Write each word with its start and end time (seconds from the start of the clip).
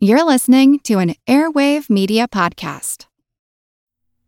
You're 0.00 0.22
listening 0.22 0.78
to 0.84 1.00
an 1.00 1.16
Airwave 1.26 1.90
Media 1.90 2.28
Podcast. 2.28 3.06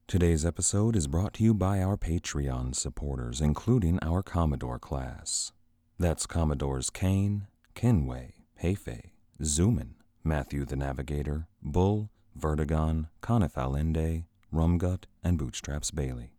Today's 0.08 0.44
episode 0.44 0.96
is 0.96 1.06
brought 1.06 1.32
to 1.34 1.44
you 1.44 1.54
by 1.54 1.80
our 1.80 1.96
Patreon 1.96 2.74
supporters, 2.74 3.40
including 3.40 4.00
our 4.02 4.20
Commodore 4.20 4.80
class. 4.80 5.52
That's 5.96 6.26
Commodores 6.26 6.90
Kane, 6.90 7.46
Kenway, 7.76 8.34
Hefe, 8.60 9.10
Zuman, 9.40 9.90
Matthew 10.24 10.64
the 10.64 10.74
Navigator, 10.74 11.46
Bull, 11.62 12.10
Vertigon, 12.36 13.06
Conifalende, 13.22 14.24
Rumgut, 14.52 15.04
and 15.22 15.38
Bootstraps 15.38 15.92
Bailey. 15.92 16.32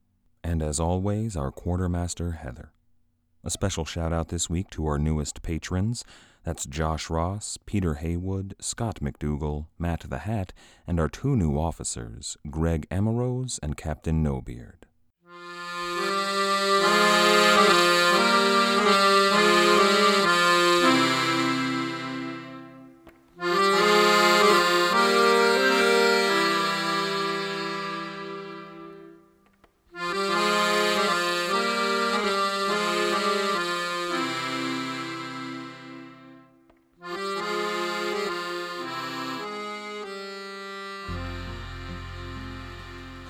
And 0.44 0.62
as 0.62 0.78
always, 0.78 1.38
our 1.38 1.52
Quartermaster 1.52 2.32
Heather. 2.32 2.74
A 3.44 3.50
special 3.50 3.86
shout 3.86 4.14
out 4.14 4.28
this 4.28 4.52
week 4.52 4.70
to 4.72 4.86
our 4.86 5.00
newest 5.00 5.42
patrons. 5.42 6.06
That's 6.44 6.66
Josh 6.66 7.10
Ross, 7.10 7.58
Peter 7.66 7.96
Haywood, 7.96 8.56
Scott 8.60 9.00
McDougal, 9.02 9.66
Matt 9.80 10.06
the 10.08 10.20
Hat, 10.20 10.54
and 10.86 11.00
our 11.00 11.10
two 11.10 11.36
new 11.36 11.58
officers, 11.58 12.38
Greg 12.52 12.88
Emerose 12.92 13.60
and 13.64 13.76
Captain 13.76 14.22
Nobeard. 14.22 14.81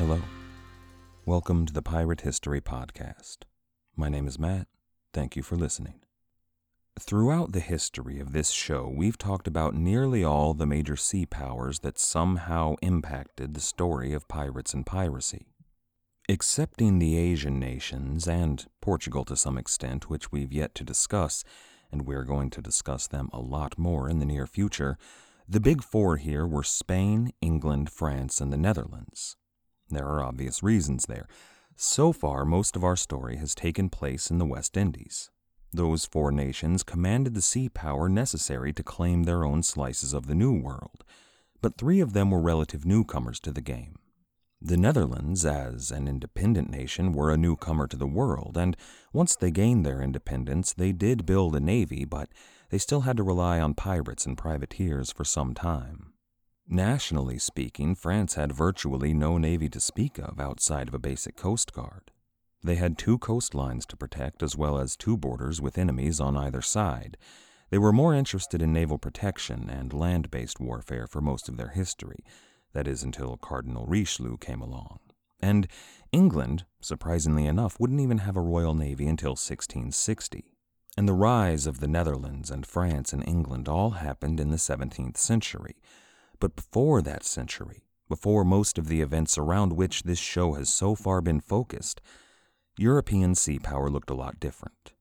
Hello. 0.03 0.19
Welcome 1.27 1.67
to 1.67 1.73
the 1.73 1.83
Pirate 1.83 2.21
History 2.21 2.59
Podcast. 2.59 3.43
My 3.95 4.09
name 4.09 4.27
is 4.27 4.39
Matt. 4.39 4.65
Thank 5.13 5.35
you 5.35 5.43
for 5.43 5.55
listening. 5.55 5.99
Throughout 6.99 7.51
the 7.51 7.59
history 7.59 8.19
of 8.19 8.33
this 8.33 8.49
show, 8.49 8.91
we've 8.91 9.19
talked 9.19 9.47
about 9.47 9.75
nearly 9.75 10.23
all 10.23 10.55
the 10.55 10.65
major 10.65 10.95
sea 10.95 11.27
powers 11.27 11.81
that 11.81 11.99
somehow 11.99 12.77
impacted 12.81 13.53
the 13.53 13.61
story 13.61 14.11
of 14.11 14.27
pirates 14.27 14.73
and 14.73 14.87
piracy. 14.87 15.45
Excepting 16.27 16.97
the 16.97 17.15
Asian 17.15 17.59
nations 17.59 18.27
and 18.27 18.65
Portugal 18.81 19.23
to 19.25 19.37
some 19.37 19.55
extent, 19.55 20.09
which 20.09 20.31
we've 20.31 20.51
yet 20.51 20.73
to 20.73 20.83
discuss, 20.83 21.43
and 21.91 22.07
we're 22.07 22.25
going 22.25 22.49
to 22.49 22.59
discuss 22.59 23.05
them 23.05 23.29
a 23.31 23.39
lot 23.39 23.77
more 23.77 24.09
in 24.09 24.17
the 24.17 24.25
near 24.25 24.47
future, 24.47 24.97
the 25.47 25.59
big 25.59 25.83
four 25.83 26.17
here 26.17 26.47
were 26.47 26.63
Spain, 26.63 27.33
England, 27.39 27.91
France, 27.91 28.41
and 28.41 28.51
the 28.51 28.57
Netherlands. 28.57 29.37
There 29.91 30.07
are 30.07 30.23
obvious 30.23 30.63
reasons 30.63 31.05
there. 31.05 31.27
So 31.75 32.11
far, 32.13 32.45
most 32.45 32.75
of 32.75 32.83
our 32.83 32.95
story 32.95 33.37
has 33.37 33.53
taken 33.53 33.89
place 33.89 34.31
in 34.31 34.37
the 34.37 34.45
West 34.45 34.77
Indies. 34.77 35.29
Those 35.73 36.05
four 36.05 36.31
nations 36.31 36.83
commanded 36.83 37.33
the 37.33 37.41
sea 37.41 37.69
power 37.69 38.09
necessary 38.09 38.73
to 38.73 38.83
claim 38.83 39.23
their 39.23 39.45
own 39.45 39.63
slices 39.63 40.13
of 40.13 40.27
the 40.27 40.35
New 40.35 40.53
World, 40.53 41.03
but 41.61 41.77
three 41.77 41.99
of 41.99 42.13
them 42.13 42.31
were 42.31 42.41
relative 42.41 42.85
newcomers 42.85 43.39
to 43.41 43.51
the 43.51 43.61
game. 43.61 43.97
The 44.61 44.77
Netherlands, 44.77 45.45
as 45.45 45.89
an 45.89 46.07
independent 46.07 46.69
nation, 46.69 47.13
were 47.13 47.31
a 47.31 47.37
newcomer 47.37 47.87
to 47.87 47.97
the 47.97 48.05
world, 48.05 48.57
and 48.57 48.77
once 49.11 49.35
they 49.35 49.49
gained 49.49 49.85
their 49.85 50.01
independence, 50.01 50.73
they 50.73 50.91
did 50.91 51.25
build 51.25 51.55
a 51.55 51.59
navy, 51.59 52.05
but 52.05 52.29
they 52.69 52.77
still 52.77 53.01
had 53.01 53.17
to 53.17 53.23
rely 53.23 53.59
on 53.59 53.73
pirates 53.73 54.25
and 54.25 54.37
privateers 54.37 55.11
for 55.11 55.23
some 55.23 55.53
time. 55.53 56.10
Nationally 56.67 57.37
speaking, 57.37 57.95
France 57.95 58.35
had 58.35 58.51
virtually 58.51 59.13
no 59.13 59.37
navy 59.37 59.67
to 59.69 59.79
speak 59.79 60.17
of 60.17 60.39
outside 60.39 60.87
of 60.87 60.93
a 60.93 60.99
basic 60.99 61.35
coast 61.35 61.73
guard. 61.73 62.11
They 62.63 62.75
had 62.75 62.97
two 62.97 63.17
coastlines 63.17 63.85
to 63.87 63.97
protect 63.97 64.43
as 64.43 64.55
well 64.55 64.77
as 64.77 64.95
two 64.95 65.17
borders 65.17 65.59
with 65.59 65.77
enemies 65.77 66.19
on 66.19 66.37
either 66.37 66.61
side. 66.61 67.17
They 67.71 67.77
were 67.77 67.91
more 67.91 68.13
interested 68.13 68.61
in 68.61 68.71
naval 68.71 68.97
protection 68.97 69.69
and 69.69 69.93
land 69.93 70.29
based 70.29 70.59
warfare 70.59 71.07
for 71.07 71.21
most 71.21 71.49
of 71.49 71.57
their 71.57 71.69
history, 71.69 72.23
that 72.73 72.87
is, 72.87 73.03
until 73.03 73.37
Cardinal 73.37 73.85
Richelieu 73.85 74.37
came 74.37 74.61
along. 74.61 74.99
And 75.41 75.67
England, 76.11 76.65
surprisingly 76.81 77.47
enough, 77.47 77.79
wouldn't 77.79 78.01
even 78.01 78.19
have 78.19 78.37
a 78.37 78.41
royal 78.41 78.75
navy 78.75 79.07
until 79.07 79.31
1660. 79.31 80.45
And 80.97 81.07
the 81.07 81.13
rise 81.13 81.65
of 81.65 81.79
the 81.79 81.87
Netherlands 81.87 82.51
and 82.51 82.65
France 82.65 83.13
and 83.13 83.27
England 83.27 83.67
all 83.67 83.91
happened 83.91 84.39
in 84.39 84.51
the 84.51 84.57
17th 84.57 85.17
century. 85.17 85.77
But 86.41 86.55
before 86.55 87.03
that 87.03 87.23
century, 87.23 87.83
before 88.09 88.43
most 88.43 88.79
of 88.79 88.87
the 88.87 88.99
events 88.99 89.37
around 89.37 89.73
which 89.73 90.03
this 90.03 90.19
show 90.19 90.55
has 90.55 90.73
so 90.73 90.95
far 90.95 91.21
been 91.21 91.39
focused, 91.39 92.01
European 92.77 93.35
sea 93.35 93.59
power 93.59 93.89
looked 93.89 94.09
a 94.09 94.15
lot 94.15 94.39
different. 94.39 94.91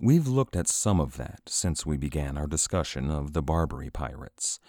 We've 0.00 0.28
looked 0.28 0.54
at 0.54 0.68
some 0.68 1.00
of 1.00 1.16
that 1.16 1.40
since 1.46 1.84
we 1.84 1.96
began 1.96 2.38
our 2.38 2.46
discussion 2.46 3.10
of 3.10 3.32
the 3.32 3.42
Barbary 3.42 3.90
pirates. 3.90 4.60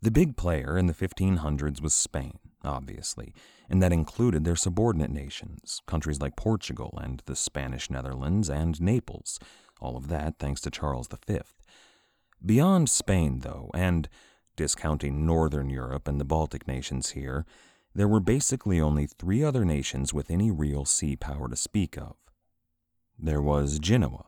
The 0.00 0.12
big 0.12 0.36
player 0.36 0.78
in 0.78 0.86
the 0.86 0.94
1500s 0.94 1.82
was 1.82 1.92
Spain, 1.92 2.38
obviously, 2.64 3.34
and 3.68 3.82
that 3.82 3.92
included 3.92 4.44
their 4.44 4.56
subordinate 4.56 5.10
nations, 5.10 5.82
countries 5.88 6.20
like 6.20 6.36
Portugal 6.36 6.96
and 7.02 7.20
the 7.26 7.36
Spanish 7.36 7.90
Netherlands 7.90 8.48
and 8.48 8.80
Naples, 8.80 9.40
all 9.80 9.96
of 9.96 10.06
that 10.06 10.38
thanks 10.38 10.60
to 10.60 10.70
Charles 10.70 11.08
V. 11.26 11.40
Beyond 12.44 12.88
Spain, 12.88 13.40
though, 13.40 13.70
and 13.74 14.08
discounting 14.56 15.26
Northern 15.26 15.70
Europe 15.70 16.08
and 16.08 16.20
the 16.20 16.24
Baltic 16.24 16.66
nations 16.66 17.10
here, 17.10 17.46
there 17.94 18.08
were 18.08 18.20
basically 18.20 18.80
only 18.80 19.06
three 19.06 19.44
other 19.44 19.64
nations 19.64 20.14
with 20.14 20.30
any 20.30 20.50
real 20.50 20.84
sea 20.84 21.16
power 21.16 21.48
to 21.48 21.56
speak 21.56 21.98
of. 21.98 22.16
There 23.18 23.42
was 23.42 23.78
Genoa, 23.78 24.26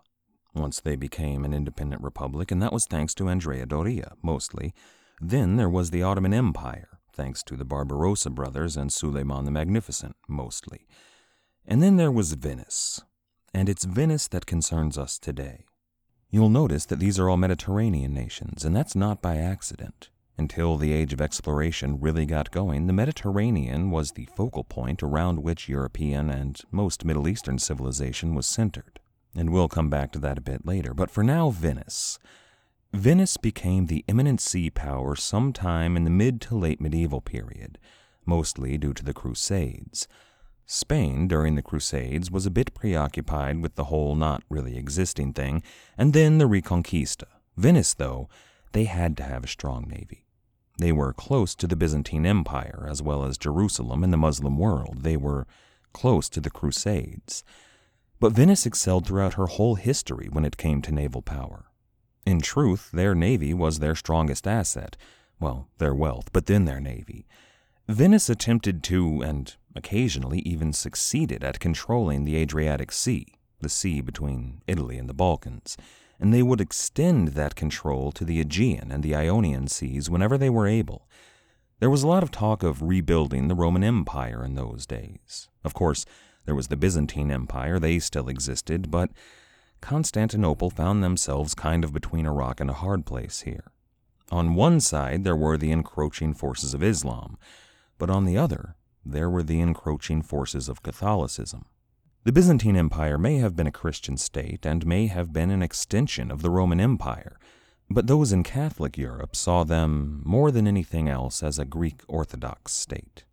once 0.54 0.80
they 0.80 0.96
became 0.96 1.44
an 1.44 1.54
independent 1.54 2.02
republic, 2.02 2.50
and 2.50 2.62
that 2.62 2.72
was 2.72 2.86
thanks 2.86 3.14
to 3.14 3.28
Andrea 3.28 3.66
Doria, 3.66 4.12
mostly. 4.22 4.74
Then 5.20 5.56
there 5.56 5.70
was 5.70 5.90
the 5.90 6.02
Ottoman 6.02 6.34
Empire, 6.34 7.00
thanks 7.12 7.42
to 7.44 7.56
the 7.56 7.64
Barbarossa 7.64 8.30
brothers 8.30 8.76
and 8.76 8.92
Suleiman 8.92 9.44
the 9.44 9.50
Magnificent, 9.50 10.16
mostly. 10.28 10.86
And 11.66 11.82
then 11.82 11.96
there 11.96 12.12
was 12.12 12.34
Venice, 12.34 13.02
and 13.54 13.68
it's 13.68 13.84
Venice 13.84 14.28
that 14.28 14.46
concerns 14.46 14.98
us 14.98 15.18
today. 15.18 15.64
You'll 16.30 16.50
notice 16.50 16.84
that 16.86 16.98
these 16.98 17.18
are 17.18 17.30
all 17.30 17.36
Mediterranean 17.36 18.12
nations, 18.12 18.64
and 18.64 18.76
that's 18.76 18.96
not 18.96 19.22
by 19.22 19.36
accident. 19.36 20.10
Until 20.36 20.76
the 20.76 20.92
age 20.92 21.12
of 21.12 21.20
exploration 21.20 22.00
really 22.00 22.26
got 22.26 22.50
going, 22.50 22.86
the 22.86 22.92
Mediterranean 22.92 23.90
was 23.90 24.12
the 24.12 24.28
focal 24.34 24.64
point 24.64 25.02
around 25.02 25.42
which 25.42 25.68
European 25.68 26.28
and 26.28 26.60
most 26.72 27.04
Middle 27.04 27.28
Eastern 27.28 27.58
civilization 27.58 28.34
was 28.34 28.46
centered. 28.46 28.98
And 29.36 29.50
we'll 29.50 29.68
come 29.68 29.90
back 29.90 30.10
to 30.12 30.18
that 30.20 30.38
a 30.38 30.42
bit 30.42 30.66
later. 30.66 30.92
But 30.92 31.10
for 31.10 31.22
now, 31.22 31.50
Venice. 31.50 32.18
Venice 32.92 33.36
became 33.36 33.86
the 33.86 34.04
eminent 34.08 34.40
sea 34.40 34.70
power 34.70 35.16
sometime 35.16 35.96
in 35.96 36.04
the 36.04 36.10
mid 36.10 36.40
to 36.42 36.56
late 36.56 36.80
medieval 36.80 37.20
period, 37.20 37.78
mostly 38.24 38.78
due 38.78 38.94
to 38.94 39.04
the 39.04 39.14
Crusades. 39.14 40.06
Spain, 40.66 41.28
during 41.28 41.56
the 41.56 41.62
Crusades, 41.62 42.30
was 42.30 42.46
a 42.46 42.50
bit 42.50 42.72
preoccupied 42.74 43.60
with 43.60 43.74
the 43.74 43.84
whole 43.84 44.14
not 44.14 44.42
really 44.48 44.76
existing 44.76 45.32
thing, 45.32 45.62
and 45.98 46.12
then 46.12 46.38
the 46.38 46.48
Reconquista. 46.48 47.26
Venice, 47.56 47.94
though, 47.94 48.28
they 48.74 48.84
had 48.84 49.16
to 49.16 49.22
have 49.22 49.44
a 49.44 49.48
strong 49.48 49.86
navy. 49.88 50.26
They 50.78 50.90
were 50.90 51.12
close 51.12 51.54
to 51.54 51.68
the 51.68 51.76
Byzantine 51.76 52.26
Empire 52.26 52.86
as 52.90 53.00
well 53.00 53.24
as 53.24 53.38
Jerusalem 53.38 54.02
and 54.02 54.12
the 54.12 54.18
Muslim 54.18 54.58
world. 54.58 55.02
They 55.02 55.16
were 55.16 55.46
close 55.92 56.28
to 56.30 56.40
the 56.40 56.50
Crusades. 56.50 57.44
But 58.18 58.32
Venice 58.32 58.66
excelled 58.66 59.06
throughout 59.06 59.34
her 59.34 59.46
whole 59.46 59.76
history 59.76 60.28
when 60.30 60.44
it 60.44 60.56
came 60.56 60.82
to 60.82 60.92
naval 60.92 61.22
power. 61.22 61.66
In 62.26 62.40
truth, 62.40 62.90
their 62.90 63.14
navy 63.14 63.54
was 63.54 63.78
their 63.78 63.94
strongest 63.94 64.46
asset. 64.46 64.96
Well, 65.38 65.68
their 65.78 65.94
wealth, 65.94 66.32
but 66.32 66.46
then 66.46 66.64
their 66.64 66.80
navy. 66.80 67.26
Venice 67.86 68.28
attempted 68.28 68.82
to, 68.84 69.22
and 69.22 69.54
occasionally 69.76 70.40
even 70.40 70.72
succeeded 70.72 71.44
at 71.44 71.60
controlling 71.60 72.24
the 72.24 72.36
Adriatic 72.36 72.90
Sea, 72.90 73.26
the 73.60 73.68
sea 73.68 74.00
between 74.00 74.62
Italy 74.66 74.98
and 74.98 75.08
the 75.08 75.14
Balkans 75.14 75.76
and 76.18 76.32
they 76.32 76.42
would 76.42 76.60
extend 76.60 77.28
that 77.28 77.54
control 77.54 78.12
to 78.12 78.24
the 78.24 78.40
Aegean 78.40 78.90
and 78.90 79.02
the 79.02 79.14
Ionian 79.14 79.68
seas 79.68 80.08
whenever 80.08 80.38
they 80.38 80.50
were 80.50 80.66
able. 80.66 81.08
There 81.80 81.90
was 81.90 82.02
a 82.02 82.08
lot 82.08 82.22
of 82.22 82.30
talk 82.30 82.62
of 82.62 82.82
rebuilding 82.82 83.48
the 83.48 83.54
Roman 83.54 83.84
Empire 83.84 84.44
in 84.44 84.54
those 84.54 84.86
days. 84.86 85.48
Of 85.64 85.74
course, 85.74 86.06
there 86.46 86.54
was 86.54 86.68
the 86.68 86.76
Byzantine 86.76 87.30
Empire, 87.30 87.78
they 87.78 87.98
still 87.98 88.28
existed, 88.28 88.90
but 88.90 89.10
Constantinople 89.80 90.70
found 90.70 91.02
themselves 91.02 91.54
kind 91.54 91.84
of 91.84 91.92
between 91.92 92.26
a 92.26 92.32
rock 92.32 92.60
and 92.60 92.70
a 92.70 92.74
hard 92.74 93.04
place 93.04 93.42
here. 93.42 93.72
On 94.30 94.54
one 94.54 94.80
side, 94.80 95.24
there 95.24 95.36
were 95.36 95.58
the 95.58 95.72
encroaching 95.72 96.32
forces 96.32 96.72
of 96.72 96.82
Islam, 96.82 97.36
but 97.98 98.08
on 98.08 98.24
the 98.24 98.38
other, 98.38 98.76
there 99.04 99.28
were 99.28 99.42
the 99.42 99.60
encroaching 99.60 100.22
forces 100.22 100.68
of 100.68 100.82
Catholicism. 100.82 101.66
The 102.24 102.32
Byzantine 102.32 102.74
Empire 102.74 103.18
may 103.18 103.36
have 103.36 103.54
been 103.54 103.66
a 103.66 103.70
Christian 103.70 104.16
state 104.16 104.64
and 104.64 104.86
may 104.86 105.08
have 105.08 105.30
been 105.30 105.50
an 105.50 105.60
extension 105.60 106.30
of 106.30 106.40
the 106.40 106.48
Roman 106.48 106.80
Empire, 106.80 107.38
But 107.90 108.06
those 108.06 108.32
in 108.32 108.42
Catholic 108.42 108.96
Europe 108.96 109.36
saw 109.36 109.62
them, 109.62 110.22
more 110.24 110.50
than 110.50 110.66
anything 110.66 111.08
else, 111.08 111.42
as 111.42 111.58
a 111.58 111.64
Greek 111.64 112.00
Orthodox 112.08 112.72
state. 112.72 113.24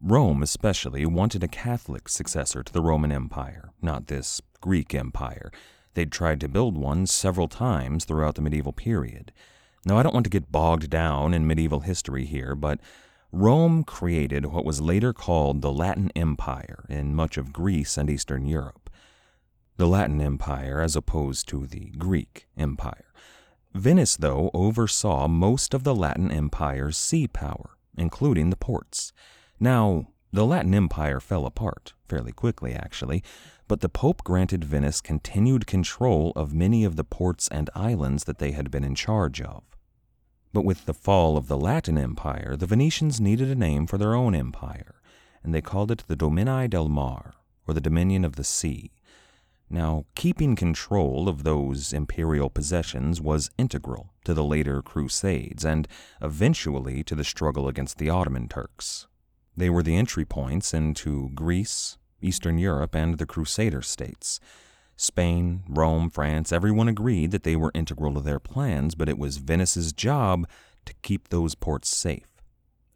Rome, 0.00 0.42
especially, 0.42 1.04
wanted 1.04 1.42
a 1.42 1.48
Catholic 1.48 2.08
successor 2.08 2.62
to 2.62 2.72
the 2.72 2.80
Roman 2.80 3.12
Empire, 3.12 3.72
not 3.82 4.06
this 4.06 4.40
Greek 4.60 4.94
Empire. 4.94 5.50
They'd 5.94 6.12
tried 6.12 6.40
to 6.40 6.48
build 6.48 6.78
one 6.78 7.06
several 7.06 7.48
times 7.48 8.04
throughout 8.04 8.36
the 8.36 8.42
medieval 8.42 8.72
period. 8.72 9.32
Now, 9.84 9.98
I 9.98 10.02
don't 10.02 10.14
want 10.14 10.24
to 10.24 10.30
get 10.30 10.52
bogged 10.52 10.88
down 10.88 11.34
in 11.34 11.46
medieval 11.46 11.80
history 11.80 12.24
here, 12.24 12.54
but 12.54 12.80
Rome 13.30 13.84
created 13.84 14.46
what 14.46 14.64
was 14.64 14.80
later 14.80 15.12
called 15.12 15.60
the 15.60 15.72
Latin 15.72 16.10
Empire 16.16 16.86
in 16.88 17.14
much 17.14 17.36
of 17.36 17.52
Greece 17.52 17.98
and 17.98 18.08
Eastern 18.08 18.46
Europe. 18.46 18.88
The 19.76 19.86
Latin 19.86 20.20
Empire 20.20 20.80
as 20.80 20.96
opposed 20.96 21.46
to 21.48 21.66
the 21.66 21.90
Greek 21.98 22.48
Empire. 22.56 23.12
Venice, 23.74 24.16
though, 24.16 24.50
oversaw 24.54 25.28
most 25.28 25.74
of 25.74 25.84
the 25.84 25.94
Latin 25.94 26.30
Empire's 26.30 26.96
sea 26.96 27.28
power, 27.28 27.76
including 27.98 28.48
the 28.48 28.56
ports. 28.56 29.12
Now, 29.60 30.08
the 30.32 30.46
Latin 30.46 30.74
Empire 30.74 31.20
fell 31.20 31.44
apart, 31.44 31.92
fairly 32.08 32.32
quickly 32.32 32.72
actually, 32.72 33.22
but 33.68 33.80
the 33.80 33.90
Pope 33.90 34.24
granted 34.24 34.64
Venice 34.64 35.02
continued 35.02 35.66
control 35.66 36.32
of 36.34 36.54
many 36.54 36.82
of 36.82 36.96
the 36.96 37.04
ports 37.04 37.46
and 37.48 37.68
islands 37.74 38.24
that 38.24 38.38
they 38.38 38.52
had 38.52 38.70
been 38.70 38.84
in 38.84 38.94
charge 38.94 39.42
of. 39.42 39.62
But 40.52 40.64
with 40.64 40.86
the 40.86 40.94
fall 40.94 41.36
of 41.36 41.48
the 41.48 41.56
Latin 41.58 41.98
Empire, 41.98 42.56
the 42.56 42.66
Venetians 42.66 43.20
needed 43.20 43.50
a 43.50 43.54
name 43.54 43.86
for 43.86 43.98
their 43.98 44.14
own 44.14 44.34
empire, 44.34 45.00
and 45.42 45.54
they 45.54 45.60
called 45.60 45.90
it 45.90 46.04
the 46.06 46.16
Dominii 46.16 46.68
del 46.68 46.88
Mar, 46.88 47.34
or 47.66 47.74
the 47.74 47.80
Dominion 47.80 48.24
of 48.24 48.36
the 48.36 48.44
Sea. 48.44 48.90
Now, 49.70 50.06
keeping 50.14 50.56
control 50.56 51.28
of 51.28 51.44
those 51.44 51.92
imperial 51.92 52.48
possessions 52.48 53.20
was 53.20 53.50
integral 53.58 54.14
to 54.24 54.32
the 54.32 54.44
later 54.44 54.80
Crusades 54.80 55.64
and 55.64 55.86
eventually 56.22 57.04
to 57.04 57.14
the 57.14 57.24
struggle 57.24 57.68
against 57.68 57.98
the 57.98 58.08
Ottoman 58.08 58.48
Turks. 58.48 59.06
They 59.54 59.68
were 59.68 59.82
the 59.82 59.96
entry 59.96 60.24
points 60.24 60.72
into 60.72 61.28
Greece, 61.34 61.98
Eastern 62.22 62.56
Europe, 62.56 62.94
and 62.94 63.18
the 63.18 63.26
Crusader 63.26 63.82
states. 63.82 64.40
Spain, 65.00 65.62
Rome, 65.68 66.10
France, 66.10 66.52
everyone 66.52 66.88
agreed 66.88 67.30
that 67.30 67.44
they 67.44 67.54
were 67.54 67.70
integral 67.72 68.14
to 68.14 68.20
their 68.20 68.40
plans, 68.40 68.96
but 68.96 69.08
it 69.08 69.16
was 69.16 69.36
Venice's 69.36 69.92
job 69.92 70.44
to 70.86 70.94
keep 71.02 71.28
those 71.28 71.54
ports 71.54 71.88
safe. 71.96 72.26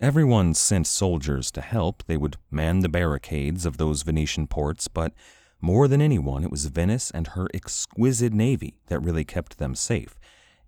Everyone 0.01 0.53
sent 0.53 0.89
soldiers 0.89 1.53
to 1.53 1.61
help. 1.61 2.03
They 2.09 2.17
would 2.17 2.37
man 2.51 2.81
the 2.81 2.89
barricades 2.89 3.65
of 3.65 3.77
those 3.77 4.03
Venetian 4.03 4.49
ports, 4.49 4.89
but 4.89 5.13
more 5.61 5.87
than 5.87 6.03
anyone, 6.03 6.43
it 6.43 6.51
was 6.51 6.67
Venice 6.67 7.13
and 7.13 7.29
her 7.29 7.47
exquisite 7.55 8.33
navy 8.33 8.75
that 8.89 8.99
really 8.99 9.25
kept 9.25 9.59
them 9.59 9.77
safe. 9.77 10.19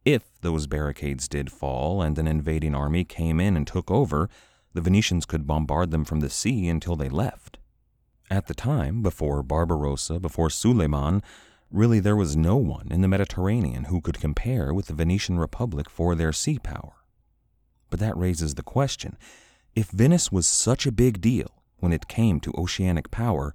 If 0.05 0.41
those 0.41 0.69
barricades 0.69 1.27
did 1.27 1.51
fall 1.51 2.01
and 2.01 2.17
an 2.17 2.29
invading 2.29 2.77
army 2.77 3.03
came 3.03 3.41
in 3.41 3.57
and 3.57 3.67
took 3.67 3.91
over, 3.91 4.31
the 4.73 4.81
Venetians 4.81 5.27
could 5.27 5.49
bombard 5.49 5.91
them 5.91 6.05
from 6.05 6.21
the 6.21 6.31
sea 6.31 6.69
until 6.69 6.95
they 6.95 7.09
left. 7.09 7.59
At 8.31 8.47
the 8.47 8.55
time, 8.55 9.03
before 9.03 9.43
Barbarossa, 9.43 10.19
before 10.19 10.51
Suleiman, 10.51 11.23
really 11.71 12.01
there 12.01 12.17
was 12.17 12.37
no 12.37 12.57
one 12.57 12.89
in 12.91 13.01
the 13.01 13.09
Mediterranean 13.09 13.85
who 13.85 14.01
could 14.01 14.21
compare 14.21 14.73
with 14.73 14.87
the 14.87 14.95
Venetian 14.95 15.39
Republic 15.39 15.91
for 15.91 16.15
their 16.15 16.33
sea 16.33 16.59
power. 16.59 17.05
But 17.91 18.01
that 18.01 18.17
raises 18.17 18.55
the 18.55 18.63
question 18.63 19.17
if 19.75 19.91
Venice 19.91 20.31
was 20.33 20.47
such 20.47 20.87
a 20.87 20.93
big 20.93 21.21
deal 21.21 21.63
when 21.79 21.93
it 21.93 22.09
came 22.09 22.41
to 22.41 22.55
oceanic 22.57 23.11
power, 23.11 23.55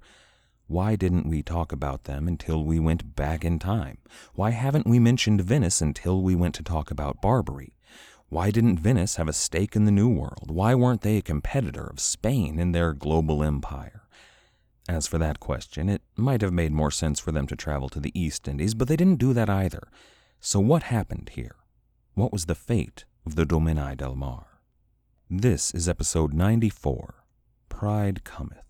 why 0.66 0.94
didn't 0.94 1.26
we 1.26 1.42
talk 1.42 1.72
about 1.72 2.04
them 2.04 2.28
until 2.28 2.62
we 2.62 2.78
went 2.78 3.16
back 3.16 3.44
in 3.44 3.58
time? 3.58 3.98
Why 4.34 4.50
haven't 4.50 4.86
we 4.86 5.00
mentioned 5.00 5.40
Venice 5.40 5.82
until 5.82 6.22
we 6.22 6.36
went 6.36 6.54
to 6.54 6.62
talk 6.62 6.90
about 6.92 7.20
Barbary? 7.20 7.74
Why 8.28 8.52
didn't 8.52 8.78
Venice 8.78 9.16
have 9.16 9.28
a 9.28 9.32
stake 9.32 9.74
in 9.74 9.84
the 9.84 9.90
New 9.90 10.08
World? 10.08 10.50
Why 10.50 10.76
weren't 10.76 11.00
they 11.00 11.16
a 11.16 11.22
competitor 11.22 11.84
of 11.84 11.98
Spain 11.98 12.60
in 12.60 12.70
their 12.70 12.92
global 12.92 13.42
empire? 13.42 14.02
As 14.90 15.06
for 15.06 15.18
that 15.18 15.38
question, 15.38 15.88
it 15.88 16.02
might 16.16 16.40
have 16.40 16.52
made 16.52 16.72
more 16.72 16.90
sense 16.90 17.20
for 17.20 17.30
them 17.30 17.46
to 17.46 17.54
travel 17.54 17.88
to 17.90 18.00
the 18.00 18.10
East 18.20 18.48
Indies, 18.48 18.74
but 18.74 18.88
they 18.88 18.96
didn't 18.96 19.20
do 19.20 19.32
that 19.32 19.48
either. 19.48 19.86
So 20.40 20.58
what 20.58 20.82
happened 20.82 21.30
here? 21.34 21.54
What 22.14 22.32
was 22.32 22.46
the 22.46 22.56
fate 22.56 23.04
of 23.24 23.36
the 23.36 23.46
Dominii 23.46 23.96
del 23.96 24.16
Mar? 24.16 24.58
This 25.30 25.72
is 25.74 25.88
episode 25.88 26.34
94 26.34 27.22
Pride 27.68 28.24
Cometh. 28.24 28.64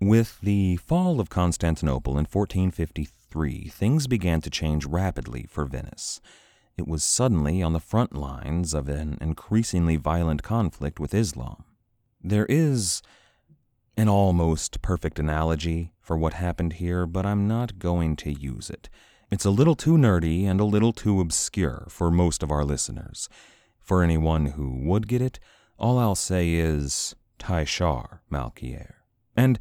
With 0.00 0.40
the 0.40 0.78
fall 0.78 1.20
of 1.20 1.30
Constantinople 1.30 2.14
in 2.14 2.26
1453, 2.26 3.68
things 3.68 4.08
began 4.08 4.40
to 4.40 4.50
change 4.50 4.84
rapidly 4.84 5.46
for 5.48 5.64
Venice. 5.64 6.20
It 6.76 6.88
was 6.88 7.04
suddenly 7.04 7.62
on 7.62 7.72
the 7.72 7.78
front 7.78 8.16
lines 8.16 8.74
of 8.74 8.88
an 8.88 9.16
increasingly 9.20 9.94
violent 9.94 10.42
conflict 10.42 10.98
with 10.98 11.14
Islam. 11.14 11.62
There 12.20 12.46
is 12.46 13.00
an 13.96 14.08
almost 14.08 14.82
perfect 14.82 15.18
analogy 15.18 15.92
for 16.00 16.16
what 16.16 16.34
happened 16.34 16.74
here, 16.74 17.06
but 17.06 17.26
I'm 17.26 17.46
not 17.46 17.78
going 17.78 18.16
to 18.16 18.32
use 18.32 18.70
it. 18.70 18.88
It's 19.30 19.44
a 19.44 19.50
little 19.50 19.76
too 19.76 19.96
nerdy 19.96 20.44
and 20.44 20.60
a 20.60 20.64
little 20.64 20.92
too 20.92 21.20
obscure 21.20 21.86
for 21.88 22.10
most 22.10 22.42
of 22.42 22.50
our 22.50 22.64
listeners. 22.64 23.28
For 23.78 24.02
anyone 24.02 24.46
who 24.46 24.70
would 24.86 25.06
get 25.06 25.22
it, 25.22 25.38
all 25.78 25.98
I'll 25.98 26.14
say 26.14 26.54
is 26.54 27.14
Taishar 27.38 28.20
Malkier. 28.30 28.94
And 29.36 29.58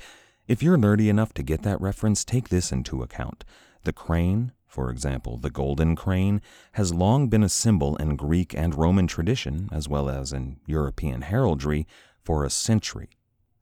if 0.47 0.63
you're 0.63 0.77
nerdy 0.77 1.07
enough 1.07 1.33
to 1.35 1.43
get 1.43 1.61
that 1.61 1.79
reference, 1.79 2.25
take 2.25 2.49
this 2.49 2.71
into 2.71 3.03
account. 3.03 3.45
The 3.83 3.93
crane, 3.93 4.51
for 4.65 4.89
example, 4.89 5.37
the 5.37 5.51
golden 5.51 5.95
crane, 5.95 6.41
has 6.73 6.93
long 6.93 7.29
been 7.29 7.43
a 7.43 7.49
symbol 7.49 7.95
in 7.97 8.15
Greek 8.15 8.55
and 8.55 8.75
Roman 8.75 9.05
tradition, 9.05 9.69
as 9.71 9.87
well 9.87 10.09
as 10.09 10.33
in 10.33 10.57
European 10.65 11.21
heraldry, 11.21 11.85
for 12.23 12.43
a 12.43 12.49
century. 12.49 13.09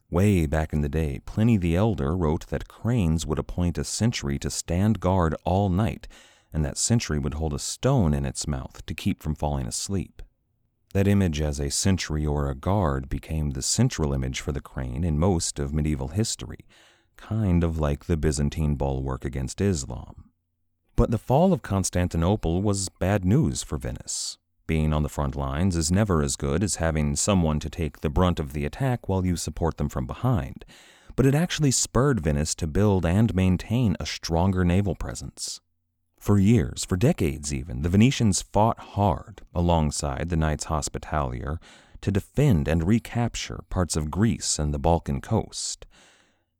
Way 0.09 0.45
back 0.45 0.71
in 0.71 0.79
the 0.79 0.87
day, 0.87 1.19
Pliny 1.25 1.57
the 1.57 1.75
Elder 1.75 2.15
wrote 2.15 2.47
that 2.47 2.69
cranes 2.69 3.25
would 3.25 3.39
appoint 3.39 3.77
a 3.77 3.83
sentry 3.83 4.39
to 4.39 4.49
stand 4.49 5.01
guard 5.01 5.35
all 5.43 5.67
night, 5.67 6.07
and 6.53 6.63
that 6.63 6.77
sentry 6.77 7.19
would 7.19 7.33
hold 7.33 7.53
a 7.53 7.59
stone 7.59 8.13
in 8.13 8.25
its 8.25 8.47
mouth 8.47 8.85
to 8.85 8.93
keep 8.93 9.21
from 9.21 9.35
falling 9.35 9.67
asleep. 9.67 10.21
That 10.93 11.09
image 11.09 11.41
as 11.41 11.59
a 11.59 11.69
sentry 11.69 12.25
or 12.25 12.49
a 12.49 12.55
guard 12.55 13.09
became 13.09 13.49
the 13.49 13.61
central 13.61 14.13
image 14.13 14.39
for 14.39 14.53
the 14.53 14.61
crane 14.61 15.03
in 15.03 15.19
most 15.19 15.59
of 15.59 15.73
medieval 15.73 16.07
history, 16.07 16.65
kind 17.17 17.61
of 17.61 17.77
like 17.77 18.05
the 18.05 18.15
Byzantine 18.15 18.75
bulwark 18.75 19.25
against 19.25 19.59
Islam. 19.59 20.31
But 20.95 21.11
the 21.11 21.17
fall 21.17 21.51
of 21.51 21.61
Constantinople 21.61 22.61
was 22.61 22.87
bad 22.87 23.25
news 23.25 23.61
for 23.61 23.77
Venice. 23.77 24.37
Being 24.67 24.91
on 24.91 25.01
the 25.01 25.09
front 25.09 25.37
lines 25.37 25.77
is 25.77 25.91
never 25.91 26.21
as 26.21 26.35
good 26.35 26.61
as 26.61 26.75
having 26.75 27.15
someone 27.15 27.59
to 27.61 27.69
take 27.69 28.01
the 28.01 28.09
brunt 28.09 28.37
of 28.37 28.51
the 28.51 28.65
attack 28.65 29.07
while 29.07 29.25
you 29.25 29.37
support 29.37 29.77
them 29.77 29.87
from 29.87 30.05
behind, 30.05 30.65
but 31.15 31.25
it 31.25 31.33
actually 31.33 31.71
spurred 31.71 32.19
Venice 32.19 32.53
to 32.55 32.67
build 32.67 33.05
and 33.05 33.33
maintain 33.33 33.95
a 33.97 34.05
stronger 34.05 34.65
naval 34.65 34.93
presence. 34.93 35.61
For 36.19 36.37
years, 36.37 36.83
for 36.83 36.97
decades 36.97 37.53
even, 37.53 37.81
the 37.81 37.89
Venetians 37.89 38.41
fought 38.41 38.77
hard 38.79 39.41
alongside 39.55 40.27
the 40.27 40.35
Knights 40.35 40.65
Hospitaller 40.65 41.59
to 42.01 42.11
defend 42.11 42.67
and 42.67 42.85
recapture 42.85 43.63
parts 43.69 43.95
of 43.95 44.11
Greece 44.11 44.59
and 44.59 44.73
the 44.73 44.79
Balkan 44.79 45.21
coast. 45.21 45.85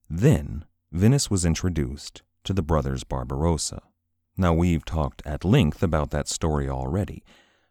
Then, 0.09 0.63
Venice 0.93 1.29
was 1.29 1.43
introduced 1.43 2.21
to 2.45 2.53
the 2.53 2.61
brothers 2.61 3.03
Barbarossa. 3.03 3.81
Now, 4.37 4.53
we've 4.53 4.85
talked 4.85 5.21
at 5.25 5.43
length 5.43 5.83
about 5.83 6.11
that 6.11 6.29
story 6.29 6.69
already. 6.69 7.23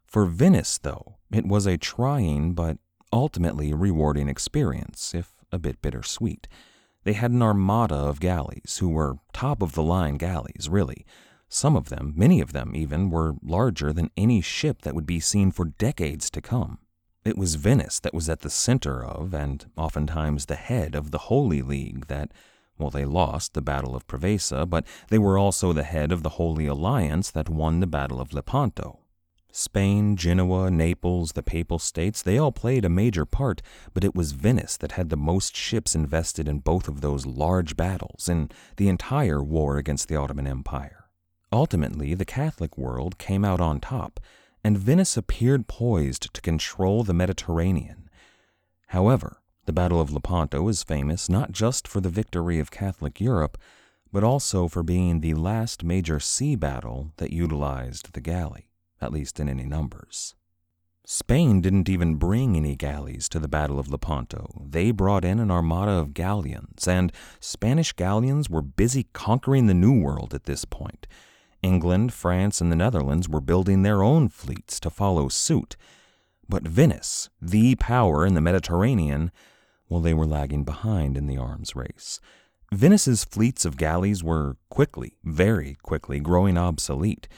For 0.06 0.24
Venice, 0.24 0.78
though, 0.78 1.16
it 1.30 1.46
was 1.46 1.66
a 1.66 1.76
trying 1.76 2.54
but 2.54 2.78
ultimately 3.12 3.74
rewarding 3.74 4.28
experience, 4.28 5.14
if 5.14 5.32
a 5.52 5.58
bit 5.58 5.82
bittersweet. 5.82 6.48
They 7.04 7.12
had 7.12 7.30
an 7.30 7.42
armada 7.42 7.94
of 7.94 8.20
galleys, 8.20 8.78
who 8.78 8.88
were 8.88 9.18
top 9.32 9.62
of 9.62 9.72
the 9.72 9.82
line 9.82 10.16
galleys, 10.16 10.68
really. 10.68 11.06
Some 11.48 11.76
of 11.76 11.88
them, 11.88 12.12
many 12.16 12.40
of 12.40 12.52
them 12.52 12.74
even, 12.74 13.10
were 13.10 13.36
larger 13.42 13.92
than 13.92 14.10
any 14.16 14.40
ship 14.40 14.82
that 14.82 14.94
would 14.94 15.06
be 15.06 15.20
seen 15.20 15.52
for 15.52 15.66
decades 15.66 16.30
to 16.30 16.40
come. 16.40 16.78
It 17.24 17.38
was 17.38 17.54
Venice 17.56 18.00
that 18.00 18.14
was 18.14 18.28
at 18.28 18.40
the 18.40 18.50
center 18.50 19.04
of, 19.04 19.34
and 19.34 19.66
oftentimes 19.76 20.46
the 20.46 20.56
head 20.56 20.94
of 20.94 21.10
the 21.10 21.18
Holy 21.18 21.62
League 21.62 22.06
that, 22.06 22.32
well, 22.78 22.90
they 22.90 23.04
lost 23.04 23.54
the 23.54 23.62
Battle 23.62 23.94
of 23.94 24.06
Preveza, 24.06 24.68
but 24.68 24.84
they 25.08 25.18
were 25.18 25.38
also 25.38 25.72
the 25.72 25.82
head 25.82 26.12
of 26.12 26.22
the 26.22 26.30
Holy 26.30 26.66
Alliance 26.66 27.30
that 27.30 27.48
won 27.48 27.80
the 27.80 27.86
Battle 27.86 28.20
of 28.20 28.32
Lepanto. 28.32 29.00
Spain, 29.56 30.16
Genoa, 30.16 30.70
Naples, 30.70 31.32
the 31.32 31.42
Papal 31.42 31.78
States, 31.78 32.20
they 32.20 32.36
all 32.36 32.52
played 32.52 32.84
a 32.84 32.90
major 32.90 33.24
part, 33.24 33.62
but 33.94 34.04
it 34.04 34.14
was 34.14 34.32
Venice 34.32 34.76
that 34.76 34.92
had 34.92 35.08
the 35.08 35.16
most 35.16 35.56
ships 35.56 35.94
invested 35.94 36.46
in 36.46 36.58
both 36.58 36.88
of 36.88 37.00
those 37.00 37.24
large 37.24 37.74
battles, 37.74 38.28
in 38.28 38.50
the 38.76 38.86
entire 38.88 39.42
war 39.42 39.78
against 39.78 40.08
the 40.08 40.16
Ottoman 40.16 40.46
Empire. 40.46 41.06
Ultimately, 41.50 42.12
the 42.12 42.26
Catholic 42.26 42.76
world 42.76 43.16
came 43.16 43.46
out 43.46 43.58
on 43.58 43.80
top, 43.80 44.20
and 44.62 44.76
Venice 44.76 45.16
appeared 45.16 45.66
poised 45.68 46.34
to 46.34 46.42
control 46.42 47.02
the 47.02 47.14
Mediterranean. 47.14 48.10
However, 48.88 49.40
the 49.64 49.72
Battle 49.72 50.02
of 50.02 50.12
Lepanto 50.12 50.68
is 50.68 50.82
famous 50.82 51.30
not 51.30 51.52
just 51.52 51.88
for 51.88 52.02
the 52.02 52.10
victory 52.10 52.58
of 52.60 52.70
Catholic 52.70 53.22
Europe, 53.22 53.56
but 54.12 54.22
also 54.22 54.68
for 54.68 54.82
being 54.82 55.20
the 55.20 55.32
last 55.32 55.82
major 55.82 56.20
sea 56.20 56.56
battle 56.56 57.12
that 57.16 57.32
utilized 57.32 58.12
the 58.12 58.20
galley. 58.20 58.65
At 59.00 59.12
least 59.12 59.40
in 59.40 59.48
any 59.48 59.64
numbers. 59.64 60.34
Spain 61.08 61.60
didn't 61.60 61.88
even 61.88 62.16
bring 62.16 62.56
any 62.56 62.74
galleys 62.74 63.28
to 63.28 63.38
the 63.38 63.46
Battle 63.46 63.78
of 63.78 63.88
Lepanto. 63.88 64.62
They 64.68 64.90
brought 64.90 65.24
in 65.24 65.38
an 65.38 65.52
armada 65.52 65.92
of 65.92 66.14
galleons, 66.14 66.88
and 66.88 67.12
Spanish 67.38 67.92
galleons 67.92 68.50
were 68.50 68.62
busy 68.62 69.06
conquering 69.12 69.66
the 69.66 69.74
New 69.74 70.00
World 70.00 70.34
at 70.34 70.44
this 70.44 70.64
point. 70.64 71.06
England, 71.62 72.12
France, 72.12 72.60
and 72.60 72.72
the 72.72 72.76
Netherlands 72.76 73.28
were 73.28 73.40
building 73.40 73.82
their 73.82 74.02
own 74.02 74.28
fleets 74.28 74.80
to 74.80 74.90
follow 74.90 75.28
suit. 75.28 75.76
But 76.48 76.66
Venice, 76.66 77.28
the 77.40 77.76
power 77.76 78.26
in 78.26 78.34
the 78.34 78.40
Mediterranean, 78.40 79.30
well, 79.88 80.00
they 80.00 80.14
were 80.14 80.26
lagging 80.26 80.64
behind 80.64 81.16
in 81.16 81.28
the 81.28 81.38
arms 81.38 81.76
race. 81.76 82.20
Venice's 82.72 83.24
fleets 83.24 83.64
of 83.64 83.76
galleys 83.76 84.24
were 84.24 84.56
quickly, 84.70 85.16
very 85.22 85.76
quickly, 85.82 86.18
growing 86.18 86.58
obsolete. 86.58 87.28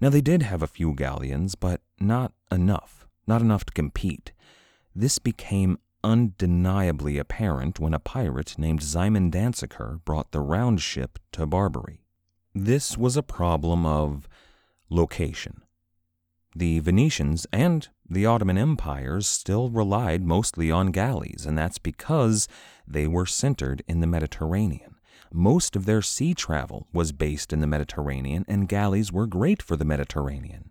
Now, 0.00 0.10
they 0.10 0.20
did 0.20 0.42
have 0.42 0.62
a 0.62 0.68
few 0.68 0.94
galleons, 0.94 1.54
but 1.54 1.80
not 1.98 2.32
enough 2.50 2.98
not 3.28 3.42
enough 3.42 3.64
to 3.66 3.72
compete. 3.72 4.32
This 4.96 5.18
became 5.18 5.78
undeniably 6.02 7.18
apparent 7.18 7.78
when 7.78 7.92
a 7.92 8.00
pirate 8.00 8.58
named 8.58 8.82
Simon 8.82 9.30
Danziger 9.30 10.02
brought 10.04 10.32
the 10.32 10.40
round 10.40 10.80
ship 10.80 11.18
to 11.32 11.46
Barbary. 11.46 12.00
This 12.54 12.96
was 12.96 13.16
a 13.16 13.22
problem 13.22 13.84
of 13.84 14.26
location. 14.88 15.60
The 16.56 16.80
Venetians 16.80 17.46
and 17.52 17.86
the 18.08 18.24
Ottoman 18.24 18.56
empires 18.56 19.28
still 19.28 19.68
relied 19.68 20.24
mostly 20.24 20.70
on 20.70 20.90
galleys, 20.90 21.44
and 21.46 21.58
that's 21.58 21.78
because 21.78 22.48
they 22.86 23.06
were 23.06 23.26
centered 23.26 23.82
in 23.86 24.00
the 24.00 24.06
Mediterranean. 24.06 24.87
Most 25.32 25.76
of 25.76 25.84
their 25.84 26.02
sea 26.02 26.34
travel 26.34 26.86
was 26.92 27.12
based 27.12 27.52
in 27.52 27.60
the 27.60 27.66
Mediterranean, 27.66 28.44
and 28.48 28.68
galleys 28.68 29.12
were 29.12 29.26
great 29.26 29.62
for 29.62 29.76
the 29.76 29.84
Mediterranean. 29.84 30.70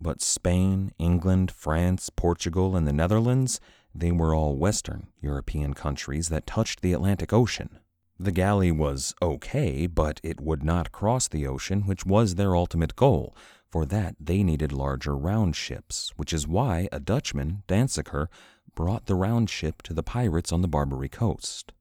But 0.00 0.22
Spain, 0.22 0.92
England, 0.98 1.50
France, 1.50 2.08
Portugal, 2.08 2.76
and 2.76 2.86
the 2.86 2.92
Netherlands, 2.92 3.60
they 3.92 4.12
were 4.12 4.34
all 4.34 4.56
Western 4.56 5.08
European 5.20 5.74
countries 5.74 6.28
that 6.28 6.46
touched 6.46 6.80
the 6.80 6.92
Atlantic 6.92 7.32
Ocean. 7.32 7.80
The 8.20 8.32
galley 8.32 8.70
was 8.70 9.14
okay, 9.20 9.86
but 9.86 10.20
it 10.22 10.40
would 10.40 10.62
not 10.62 10.92
cross 10.92 11.28
the 11.28 11.46
ocean, 11.46 11.82
which 11.82 12.04
was 12.06 12.34
their 12.34 12.54
ultimate 12.54 12.96
goal. 12.96 13.36
For 13.70 13.84
that, 13.86 14.16
they 14.20 14.42
needed 14.42 14.72
larger 14.72 15.16
round 15.16 15.56
ships, 15.56 16.12
which 16.16 16.32
is 16.32 16.46
why 16.46 16.88
a 16.90 17.00
Dutchman, 17.00 17.62
Danziger, 17.68 18.28
brought 18.74 19.06
the 19.06 19.14
round 19.14 19.50
ship 19.50 19.82
to 19.82 19.94
the 19.94 20.02
pirates 20.02 20.52
on 20.52 20.62
the 20.62 20.68
Barbary 20.68 21.08
coast. 21.08 21.72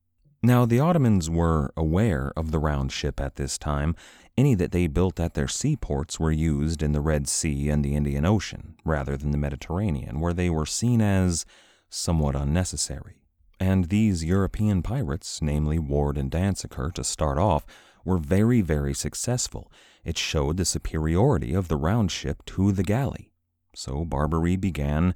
Now, 0.48 0.66
the 0.66 0.80
Ottomans 0.80 1.30
were 1.30 1.74
aware 1.76 2.32
of 2.38 2.52
the 2.52 2.58
round 2.58 2.94
ship 2.94 3.20
at 3.20 3.36
this 3.36 3.58
time. 3.58 3.98
Any 4.38 4.56
that 4.56 4.72
they 4.72 4.88
built 4.88 5.20
at 5.20 5.34
their 5.34 5.50
seaports 5.50 6.22
were 6.22 6.32
used 6.32 6.82
in 6.82 6.94
the 6.94 7.02
Red 7.02 7.28
Sea 7.28 7.70
and 7.70 7.84
the 7.84 7.96
Indian 7.96 8.26
Ocean, 8.26 8.78
rather 8.86 9.18
than 9.18 9.32
the 9.32 9.38
Mediterranean, 9.38 10.22
where 10.22 10.32
they 10.32 10.50
were 10.50 10.66
seen 10.66 11.02
as 11.02 11.44
somewhat 11.90 12.34
unnecessary. 12.34 13.18
And 13.60 13.90
these 13.90 14.24
European 14.24 14.84
pirates, 14.84 15.42
namely 15.42 15.80
Ward 15.80 16.18
and 16.18 16.32
Danziger, 16.32 16.94
to 16.94 17.04
start 17.04 17.38
off, 17.38 17.66
were 18.06 18.18
very, 18.18 18.62
very 18.62 18.94
successful. 18.94 19.70
It 20.06 20.18
showed 20.18 20.56
the 20.56 20.64
superiority 20.64 21.54
of 21.54 21.68
the 21.68 21.76
round 21.76 22.10
ship 22.10 22.46
to 22.46 22.72
the 22.72 22.84
galley. 22.84 23.34
So 23.76 24.06
Barbary 24.06 24.56
began. 24.56 25.14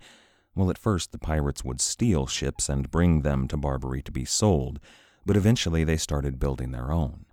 Well, 0.55 0.69
at 0.69 0.77
first 0.77 1.13
the 1.13 1.17
pirates 1.17 1.63
would 1.63 1.79
steal 1.79 2.27
ships 2.27 2.67
and 2.67 2.91
bring 2.91 3.21
them 3.21 3.47
to 3.47 3.55
Barbary 3.55 4.01
to 4.01 4.11
be 4.11 4.25
sold 4.25 4.81
but 5.25 5.37
eventually 5.37 5.83
they 5.83 5.97
started 5.97 6.39
building 6.39 6.71
their 6.71 6.91
own. 6.91 7.25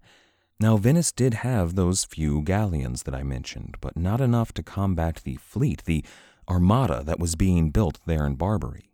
Now, 0.60 0.76
Venice 0.76 1.12
did 1.12 1.34
have 1.34 1.74
those 1.74 2.04
few 2.04 2.42
galleons 2.42 3.04
that 3.04 3.14
I 3.14 3.22
mentioned, 3.22 3.76
but 3.80 3.96
not 3.96 4.20
enough 4.20 4.52
to 4.54 4.62
combat 4.62 5.20
the 5.22 5.36
fleet, 5.36 5.84
the 5.84 6.04
armada 6.48 7.02
that 7.04 7.20
was 7.20 7.36
being 7.36 7.70
built 7.70 8.00
there 8.06 8.26
in 8.26 8.34
Barbary. 8.34 8.90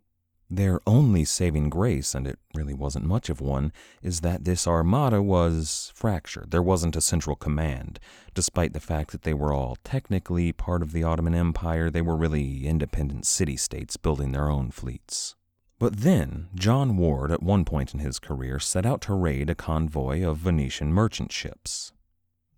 Their 0.47 0.79
only 0.85 1.25
saving 1.25 1.71
grace, 1.71 2.13
and 2.13 2.27
it 2.27 2.37
really 2.53 2.75
wasn't 2.75 3.05
much 3.05 3.29
of 3.29 3.41
one, 3.41 3.73
is 4.03 4.21
that 4.21 4.45
this 4.45 4.67
armada 4.67 5.23
was 5.23 5.91
fractured. 5.95 6.51
There 6.51 6.61
wasn't 6.61 6.95
a 6.95 7.01
central 7.01 7.35
command. 7.35 7.99
Despite 8.35 8.73
the 8.73 8.79
fact 8.79 9.11
that 9.11 9.23
they 9.23 9.33
were 9.33 9.51
all 9.51 9.77
technically 9.83 10.51
part 10.51 10.83
of 10.83 10.91
the 10.91 11.03
Ottoman 11.03 11.33
Empire, 11.33 11.89
they 11.89 12.03
were 12.03 12.15
really 12.15 12.67
independent 12.67 13.25
city 13.25 13.57
states 13.57 13.97
building 13.97 14.33
their 14.33 14.49
own 14.49 14.69
fleets. 14.69 15.35
But 15.77 15.97
then, 15.97 16.47
John 16.55 16.95
Ward, 16.95 17.31
at 17.31 17.43
one 17.43 17.65
point 17.65 17.93
in 17.93 17.99
his 17.99 18.17
career, 18.17 18.59
set 18.59 18.85
out 18.85 19.01
to 19.01 19.13
raid 19.13 19.49
a 19.49 19.55
convoy 19.55 20.23
of 20.23 20.37
Venetian 20.37 20.93
merchant 20.93 21.33
ships. 21.33 21.91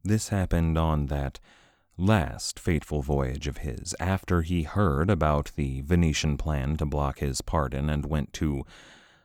This 0.03 0.29
happened 0.29 0.77
on 0.77 1.07
that 1.07 1.39
last 1.97 2.59
fateful 2.59 3.01
voyage 3.01 3.47
of 3.47 3.57
his, 3.57 3.95
after 3.99 4.43
he 4.43 4.63
heard 4.63 5.09
about 5.09 5.51
the 5.55 5.81
Venetian 5.81 6.37
plan 6.37 6.77
to 6.77 6.85
block 6.85 7.17
his 7.17 7.41
pardon 7.41 7.89
and 7.89 8.05
went 8.05 8.33
to 8.33 8.63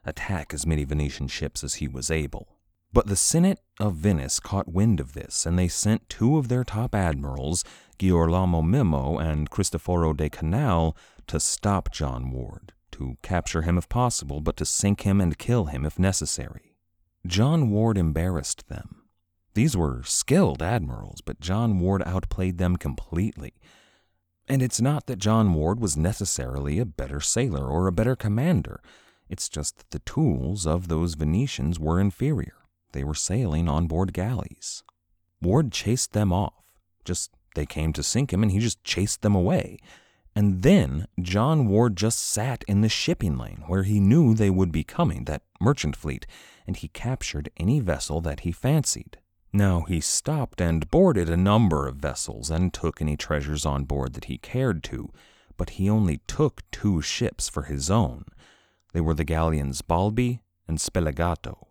attack 0.06 0.54
as 0.54 0.66
many 0.66 0.84
Venetian 0.84 1.28
ships 1.28 1.62
as 1.62 1.74
he 1.74 1.86
was 1.86 2.10
able. 2.10 2.56
But 2.94 3.08
the 3.08 3.16
Senate 3.16 3.60
of 3.78 3.96
Venice 3.96 4.40
caught 4.40 4.72
wind 4.72 5.00
of 5.00 5.12
this, 5.12 5.44
and 5.44 5.58
they 5.58 5.68
sent 5.68 6.08
two 6.08 6.38
of 6.38 6.48
their 6.48 6.64
top 6.64 6.94
admirals, 6.94 7.62
Girolamo 7.98 8.62
Memmo 8.62 9.22
and 9.22 9.50
Cristoforo 9.50 10.14
de 10.14 10.30
Canal, 10.30 10.96
to 11.26 11.38
stop 11.38 11.92
John 11.92 12.30
Ward 12.30 12.72
to 12.92 13.16
capture 13.22 13.62
him 13.62 13.78
if 13.78 13.88
possible, 13.88 14.40
but 14.40 14.56
to 14.58 14.64
sink 14.64 15.02
him 15.02 15.20
and 15.20 15.38
kill 15.38 15.66
him 15.66 15.84
if 15.84 15.98
necessary. 15.98 16.76
John 17.26 17.70
Ward 17.70 17.98
embarrassed 17.98 18.68
them. 18.68 19.02
These 19.54 19.76
were 19.76 20.02
skilled 20.04 20.62
admirals, 20.62 21.20
but 21.20 21.40
John 21.40 21.78
Ward 21.78 22.02
outplayed 22.06 22.58
them 22.58 22.76
completely. 22.76 23.54
And 24.48 24.62
it's 24.62 24.80
not 24.80 25.06
that 25.06 25.18
John 25.18 25.54
Ward 25.54 25.78
was 25.80 25.96
necessarily 25.96 26.78
a 26.78 26.86
better 26.86 27.20
sailor 27.20 27.66
or 27.66 27.86
a 27.86 27.92
better 27.92 28.16
commander. 28.16 28.80
It's 29.28 29.48
just 29.48 29.78
that 29.78 29.90
the 29.90 29.98
tools 30.00 30.66
of 30.66 30.88
those 30.88 31.14
Venetians 31.14 31.78
were 31.78 32.00
inferior. 32.00 32.56
They 32.92 33.04
were 33.04 33.14
sailing 33.14 33.68
on 33.68 33.86
board 33.86 34.12
galleys. 34.12 34.82
Ward 35.40 35.72
chased 35.72 36.12
them 36.12 36.32
off. 36.32 36.64
Just 37.04 37.30
they 37.54 37.66
came 37.66 37.92
to 37.92 38.02
sink 38.02 38.32
him 38.32 38.42
and 38.42 38.52
he 38.52 38.58
just 38.58 38.82
chased 38.84 39.22
them 39.22 39.34
away. 39.34 39.78
And 40.34 40.62
then 40.62 41.06
John 41.20 41.66
Ward 41.66 41.96
just 41.96 42.18
sat 42.18 42.64
in 42.66 42.80
the 42.80 42.88
shipping 42.88 43.36
lane 43.36 43.64
where 43.66 43.82
he 43.82 44.00
knew 44.00 44.34
they 44.34 44.50
would 44.50 44.72
be 44.72 44.84
coming, 44.84 45.24
that 45.24 45.42
merchant 45.60 45.94
fleet, 45.94 46.26
and 46.66 46.76
he 46.76 46.88
captured 46.88 47.50
any 47.56 47.80
vessel 47.80 48.20
that 48.22 48.40
he 48.40 48.52
fancied. 48.52 49.18
Now 49.52 49.82
he 49.82 50.00
stopped 50.00 50.60
and 50.60 50.90
boarded 50.90 51.28
a 51.28 51.36
number 51.36 51.86
of 51.86 51.96
vessels 51.96 52.50
and 52.50 52.72
took 52.72 53.02
any 53.02 53.16
treasures 53.16 53.66
on 53.66 53.84
board 53.84 54.14
that 54.14 54.24
he 54.24 54.38
cared 54.38 54.82
to, 54.84 55.10
but 55.58 55.70
he 55.70 55.90
only 55.90 56.20
took 56.26 56.62
two 56.70 57.02
ships 57.02 57.50
for 57.50 57.64
his 57.64 57.90
own. 57.90 58.24
They 58.94 59.02
were 59.02 59.14
the 59.14 59.24
galleons 59.24 59.82
Balbi 59.82 60.40
and 60.66 60.78
Spelegato. 60.78 61.66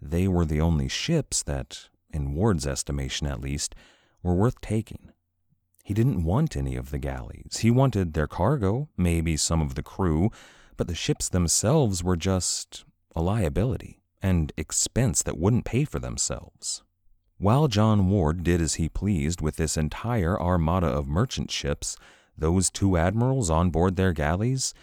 They 0.00 0.28
were 0.28 0.44
the 0.44 0.60
only 0.60 0.86
ships 0.86 1.42
that, 1.42 1.88
in 2.10 2.34
Ward's 2.34 2.66
estimation 2.66 3.26
at 3.26 3.40
least, 3.40 3.74
were 4.22 4.34
worth 4.34 4.60
taking. 4.60 5.10
He 5.88 5.94
didn't 5.94 6.22
want 6.22 6.54
any 6.54 6.76
of 6.76 6.90
the 6.90 6.98
galleys. 6.98 7.60
He 7.62 7.70
wanted 7.70 8.12
their 8.12 8.26
cargo, 8.26 8.90
maybe 8.98 9.38
some 9.38 9.62
of 9.62 9.74
the 9.74 9.82
crew, 9.82 10.30
but 10.76 10.86
the 10.86 10.94
ships 10.94 11.30
themselves 11.30 12.04
were 12.04 12.14
just 12.14 12.84
a 13.16 13.22
liability, 13.22 14.02
and 14.20 14.52
expense 14.58 15.22
that 15.22 15.38
wouldn't 15.38 15.64
pay 15.64 15.86
for 15.86 15.98
themselves. 15.98 16.82
While 17.38 17.68
John 17.68 18.10
Ward 18.10 18.44
did 18.44 18.60
as 18.60 18.74
he 18.74 18.90
pleased 18.90 19.40
with 19.40 19.56
this 19.56 19.78
entire 19.78 20.38
armada 20.38 20.88
of 20.88 21.08
merchant 21.08 21.50
ships, 21.50 21.96
those 22.36 22.68
two 22.68 22.98
admirals 22.98 23.48
on 23.48 23.70
board 23.70 23.96
their 23.96 24.12
galleys, 24.12 24.74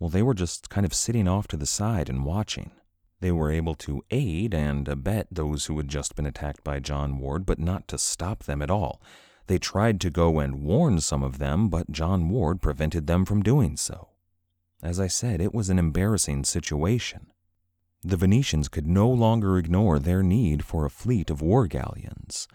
well, 0.00 0.10
they 0.10 0.24
were 0.24 0.34
just 0.34 0.70
kind 0.70 0.84
of 0.84 0.92
sitting 0.92 1.28
off 1.28 1.46
to 1.46 1.56
the 1.56 1.66
side 1.66 2.08
and 2.08 2.24
watching. 2.24 2.72
They 3.20 3.30
were 3.30 3.52
able 3.52 3.76
to 3.76 4.02
aid 4.10 4.54
and 4.54 4.88
abet 4.88 5.28
those 5.30 5.66
who 5.66 5.76
had 5.76 5.86
just 5.86 6.16
been 6.16 6.26
attacked 6.26 6.64
by 6.64 6.80
John 6.80 7.18
Ward, 7.18 7.46
but 7.46 7.60
not 7.60 7.86
to 7.86 7.96
stop 7.96 8.42
them 8.42 8.60
at 8.60 8.72
all. 8.72 9.00
They 9.48 9.58
tried 9.58 9.98
to 10.02 10.10
go 10.10 10.38
and 10.38 10.62
warn 10.62 11.00
some 11.00 11.22
of 11.22 11.38
them, 11.38 11.68
but 11.68 11.90
John 11.90 12.28
Ward 12.28 12.60
prevented 12.60 13.06
them 13.06 13.24
from 13.24 13.42
doing 13.42 13.76
so. 13.78 14.10
As 14.82 15.00
I 15.00 15.06
said, 15.06 15.40
it 15.40 15.54
was 15.54 15.70
an 15.70 15.78
embarrassing 15.78 16.44
situation. 16.44 17.32
The 18.04 18.18
Venetians 18.18 18.68
could 18.68 18.86
no 18.86 19.08
longer 19.08 19.58
ignore 19.58 19.98
their 19.98 20.22
need 20.22 20.64
for 20.64 20.84
a 20.84 20.90
fleet 20.90 21.30
of 21.30 21.40
war 21.40 21.66
galleons. 21.66 22.46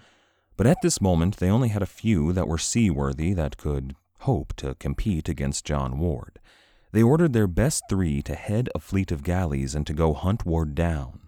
But 0.55 0.67
at 0.67 0.81
this 0.83 1.01
moment, 1.01 1.37
they 1.37 1.49
only 1.49 1.69
had 1.69 1.81
a 1.81 1.87
few 1.87 2.31
that 2.31 2.47
were 2.47 2.59
seaworthy 2.59 3.33
that 3.33 3.57
could 3.57 3.95
hope 4.19 4.53
to 4.57 4.75
compete 4.75 5.27
against 5.27 5.65
John 5.65 5.97
Ward. 5.97 6.39
They 6.91 7.01
ordered 7.01 7.33
their 7.33 7.47
best 7.47 7.83
three 7.89 8.21
to 8.21 8.35
head 8.35 8.69
a 8.75 8.79
fleet 8.79 9.11
of 9.11 9.23
galleys 9.23 9.73
and 9.73 9.85
to 9.87 9.93
go 9.93 10.13
hunt 10.13 10.45
Ward 10.45 10.75
down. 10.75 11.22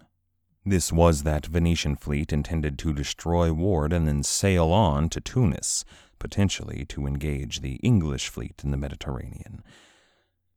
This 0.68 0.92
was 0.92 1.22
that 1.22 1.46
Venetian 1.46 1.96
fleet 1.96 2.34
intended 2.34 2.80
to 2.80 2.92
destroy 2.92 3.54
Ward 3.54 3.94
and 3.94 4.08
then 4.08 4.24
sail 4.24 4.72
on 4.72 5.10
to 5.10 5.22
Tunis, 5.22 5.86
potentially 6.18 6.86
to 6.86 7.06
engage 7.06 7.62
the 7.62 7.76
English 7.84 8.30
fleet 8.30 8.62
in 8.64 8.72
the 8.72 8.78
Mediterranean. 8.78 9.64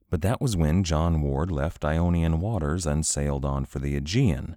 But 0.08 0.22
that 0.22 0.40
was 0.40 0.56
when 0.56 0.82
John 0.82 1.20
Ward 1.20 1.50
left 1.50 1.84
Ionian 1.84 2.40
waters 2.40 2.86
and 2.86 3.04
sailed 3.04 3.44
on 3.44 3.66
for 3.66 3.80
the 3.80 3.96
Aegean, 3.96 4.56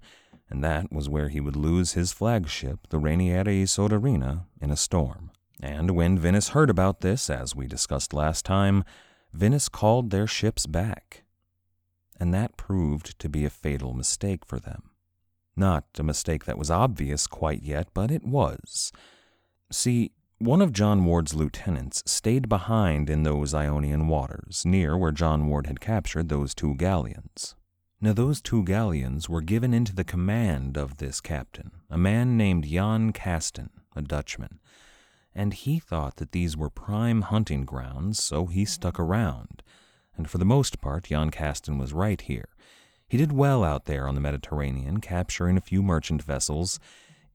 and 0.50 0.64
that 0.64 0.90
was 0.90 1.10
where 1.10 1.28
he 1.28 1.42
would 1.42 1.58
lose 1.58 1.94
his 1.94 2.14
flagship, 2.14 2.88
the 2.88 3.00
Rainieri 3.00 3.64
Soderina, 3.64 4.46
in 4.62 4.72
a 4.72 4.78
storm. 4.78 5.32
And 5.62 5.92
when 5.92 6.18
Venice 6.18 6.50
heard 6.50 6.70
about 6.70 7.02
this, 7.02 7.30
as 7.30 7.58
we 7.58 7.68
discussed 7.68 8.14
last 8.14 8.46
time, 8.46 8.86
Venice 9.34 9.68
called 9.68 10.12
their 10.12 10.28
ships 10.28 10.66
back. 10.66 11.24
And 12.18 12.34
that 12.34 12.56
proved 12.56 13.20
to 13.20 13.28
be 13.28 13.44
a 13.44 13.50
fatal 13.50 13.94
mistake 13.94 14.46
for 14.46 14.58
them. 14.58 14.91
Not 15.62 15.86
a 16.00 16.04
mistake 16.04 16.46
that 16.46 16.58
was 16.58 16.72
obvious 16.72 17.28
quite 17.28 17.62
yet, 17.62 17.90
but 17.94 18.10
it 18.10 18.24
was. 18.24 18.92
See, 19.72 20.12
one 20.40 20.60
of 20.60 20.74
John 20.74 21.06
Ward's 21.06 21.36
lieutenants 21.36 22.02
stayed 22.08 22.50
behind 22.50 23.12
in 23.12 23.22
those 23.22 23.54
Ionian 23.54 24.08
waters, 24.08 24.64
near 24.66 24.98
where 24.98 25.12
John 25.12 25.46
Ward 25.46 25.68
had 25.68 25.80
captured 25.80 26.30
those 26.30 26.56
two 26.56 26.74
galleons. 26.74 27.54
Now, 28.02 28.12
those 28.12 28.42
two 28.42 28.64
galleons 28.64 29.30
were 29.30 29.42
given 29.42 29.72
into 29.72 29.94
the 29.94 30.04
command 30.04 30.78
of 30.78 30.98
this 30.98 31.22
captain, 31.22 31.70
a 31.92 31.98
man 31.98 32.38
named 32.38 32.66
Jan 32.66 33.14
Kasten, 33.14 33.70
a 33.96 34.02
Dutchman, 34.02 34.60
and 35.36 35.54
he 35.54 35.78
thought 35.78 36.16
that 36.16 36.32
these 36.32 36.58
were 36.58 36.72
prime 36.72 37.22
hunting 37.22 37.66
grounds, 37.66 38.24
so 38.24 38.48
he 38.48 38.66
stuck 38.66 39.00
around. 39.00 39.62
And 40.18 40.28
for 40.28 40.40
the 40.40 40.44
most 40.44 40.82
part, 40.82 41.04
Jan 41.04 41.30
Kasten 41.30 41.78
was 41.78 41.94
right 41.94 42.20
here. 42.20 42.50
He 43.12 43.18
did 43.18 43.34
well 43.34 43.64
out 43.64 43.86
there 43.86 44.08
on 44.08 44.16
the 44.16 44.22
Mediterranean, 44.22 45.02
capturing 45.02 45.58
a 45.58 45.62
few 45.62 45.84
merchant 45.84 46.24
vessels, 46.24 46.80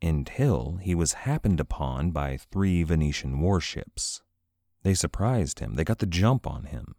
until 0.00 0.78
he 0.80 0.94
was 0.94 1.12
happened 1.12 1.60
upon 1.60 2.10
by 2.10 2.38
three 2.38 2.82
Venetian 2.82 3.40
warships. 3.40 4.22
They 4.82 4.94
surprised 4.94 5.60
him, 5.60 5.74
they 5.74 5.84
got 5.84 5.98
the 5.98 6.06
jump 6.06 6.46
on 6.46 6.64
him 6.64 6.96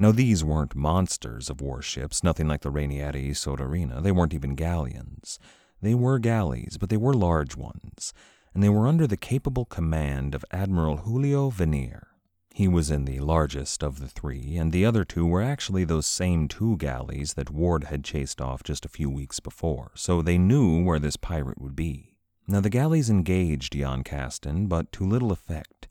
now, 0.00 0.12
these 0.12 0.42
weren't 0.42 0.74
monsters 0.74 1.50
of 1.50 1.60
warships, 1.60 2.24
nothing 2.24 2.48
like 2.48 2.62
the 2.62 2.70
Rainieri 2.70 3.32
Soderini. 3.32 4.02
They 4.02 4.12
weren't 4.12 4.32
even 4.32 4.54
galleons. 4.54 5.38
They 5.82 5.94
were 5.94 6.18
galleys, 6.18 6.78
but 6.80 6.88
they 6.88 6.96
were 6.96 7.12
large 7.12 7.54
ones, 7.54 8.14
and 8.54 8.62
they 8.62 8.70
were 8.70 8.88
under 8.88 9.06
the 9.06 9.18
capable 9.18 9.66
command 9.66 10.34
of 10.34 10.42
Admiral 10.52 10.98
Julio 10.98 11.50
Venier. 11.50 12.09
He 12.52 12.66
was 12.66 12.90
in 12.90 13.04
the 13.04 13.20
largest 13.20 13.82
of 13.82 14.00
the 14.00 14.08
three, 14.08 14.56
and 14.56 14.72
the 14.72 14.84
other 14.84 15.04
two 15.04 15.24
were 15.24 15.42
actually 15.42 15.84
those 15.84 16.06
same 16.06 16.48
two 16.48 16.76
galleys 16.76 17.34
that 17.34 17.50
Ward 17.50 17.84
had 17.84 18.04
chased 18.04 18.40
off 18.40 18.62
just 18.62 18.84
a 18.84 18.90
few 18.90 19.08
weeks 19.08 19.40
before, 19.40 19.92
so 19.94 20.20
they 20.20 20.36
knew 20.36 20.82
where 20.82 20.98
this 20.98 21.16
pirate 21.16 21.60
would 21.60 21.76
be. 21.76 22.16
Now, 22.48 22.60
the 22.60 22.68
galleys 22.68 23.08
engaged 23.08 23.74
Jan 23.74 24.02
Kasten, 24.02 24.66
but 24.66 24.90
to 24.92 25.06
little 25.06 25.30
effect. 25.30 25.86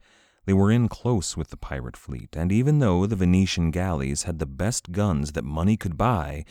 They 0.45 0.53
were 0.53 0.71
in 0.71 0.89
close 0.89 1.37
with 1.37 1.49
the 1.49 1.57
pirate 1.57 1.95
fleet, 1.95 2.35
and 2.35 2.51
even 2.51 2.79
though 2.79 3.05
the 3.05 3.15
Venetian 3.15 3.71
galleys 3.71 4.23
had 4.23 4.39
the 4.39 4.45
best 4.45 4.91
guns 4.91 5.31
that 5.31 5.45
money 5.45 5.77
could 5.77 5.97
buy, 5.97 6.43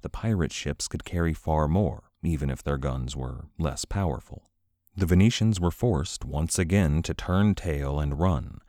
the 0.00 0.08
pirate 0.08 0.52
ships 0.52 0.88
could 0.88 1.04
carry 1.04 1.34
far 1.34 1.68
more, 1.68 2.04
even 2.22 2.48
if 2.48 2.62
their 2.62 2.78
guns 2.78 3.14
were 3.14 3.48
less 3.58 3.84
powerful. 3.84 4.50
The 4.96 5.06
Venetians 5.06 5.60
were 5.60 5.70
forced 5.70 6.24
once 6.24 6.58
again 6.58 7.02
to 7.02 7.12
turn 7.12 7.54
tail 7.54 8.00
and 8.00 8.18
run. 8.18 8.60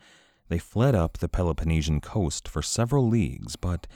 They 0.52 0.60
fled 0.60 0.96
up 0.96 1.20
the 1.20 1.30
Peloponnesian 1.30 2.02
coast 2.02 2.46
for 2.46 2.62
several 2.62 3.08
leagues, 3.08 3.56
but 3.56 3.88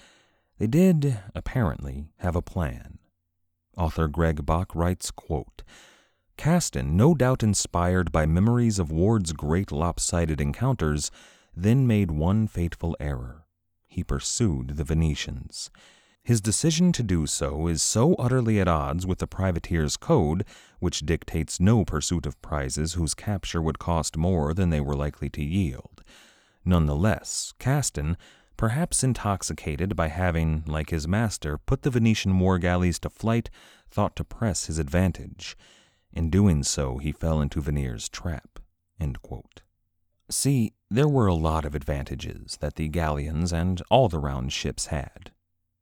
they 0.58 0.68
did, 0.68 1.20
apparently, 1.36 2.08
have 2.20 2.34
a 2.34 2.42
plan. 2.42 2.98
Author 3.76 4.08
Greg 4.08 4.46
Bak 4.46 4.74
writes, 4.74 5.12
quote, 5.12 5.64
Kasten, 6.38 6.96
no 6.96 7.14
doubt 7.14 7.44
inspired 7.44 8.10
by 8.14 8.26
memories 8.26 8.80
of 8.80 8.90
Ward's 8.90 9.34
great 9.34 9.70
lopsided 9.70 10.40
encounters, 10.40 11.12
then 11.54 11.88
made 11.88 12.10
one 12.12 12.48
fateful 12.48 12.96
error. 13.02 13.44
He 13.90 14.02
pursued 14.02 14.78
the 14.78 14.86
Venetians. 14.86 15.70
His 16.24 16.40
decision 16.40 16.94
to 16.94 17.04
do 17.04 17.28
so 17.28 17.68
is 17.68 17.82
so 17.82 18.14
utterly 18.14 18.62
at 18.62 18.70
odds 18.70 19.06
with 19.06 19.20
the 19.20 19.28
privateer's 19.28 19.98
code, 19.98 20.46
which 20.80 21.02
dictates 21.06 21.60
no 21.60 21.84
pursuit 21.84 22.26
of 22.26 22.42
prizes 22.42 22.94
whose 22.94 23.14
capture 23.14 23.62
would 23.62 23.78
cost 23.78 24.16
more 24.16 24.54
than 24.54 24.70
they 24.70 24.80
were 24.80 24.96
likely 24.96 25.30
to 25.32 25.44
yield. 25.44 26.02
Nonetheless, 26.66 27.54
Kasten, 27.60 28.18
perhaps 28.58 29.04
intoxicated 29.04 29.96
by 29.96 30.08
having, 30.08 30.64
like 30.66 30.90
his 30.90 31.08
master, 31.08 31.58
put 31.58 31.84
the 31.84 31.92
Venetian 31.92 32.40
war 32.40 32.58
galleys 32.58 33.00
to 33.00 33.10
flight, 33.10 33.50
thought 33.90 34.16
to 34.16 34.24
press 34.24 34.66
his 34.66 34.80
advantage. 34.80 35.56
In 36.12 36.30
doing 36.30 36.64
so, 36.64 36.98
he 36.98 37.12
fell 37.12 37.40
into 37.40 37.62
Venier's 37.62 38.10
trap. 38.10 38.60
See, 40.30 40.74
there 40.90 41.08
were 41.08 41.28
a 41.28 41.36
lot 41.36 41.66
of 41.66 41.76
advantages 41.76 42.58
that 42.62 42.76
the 42.76 42.88
galleons 42.88 43.54
and 43.54 43.82
all 43.92 44.10
the 44.10 44.18
round 44.20 44.52
ships 44.52 44.88
had. 44.88 45.32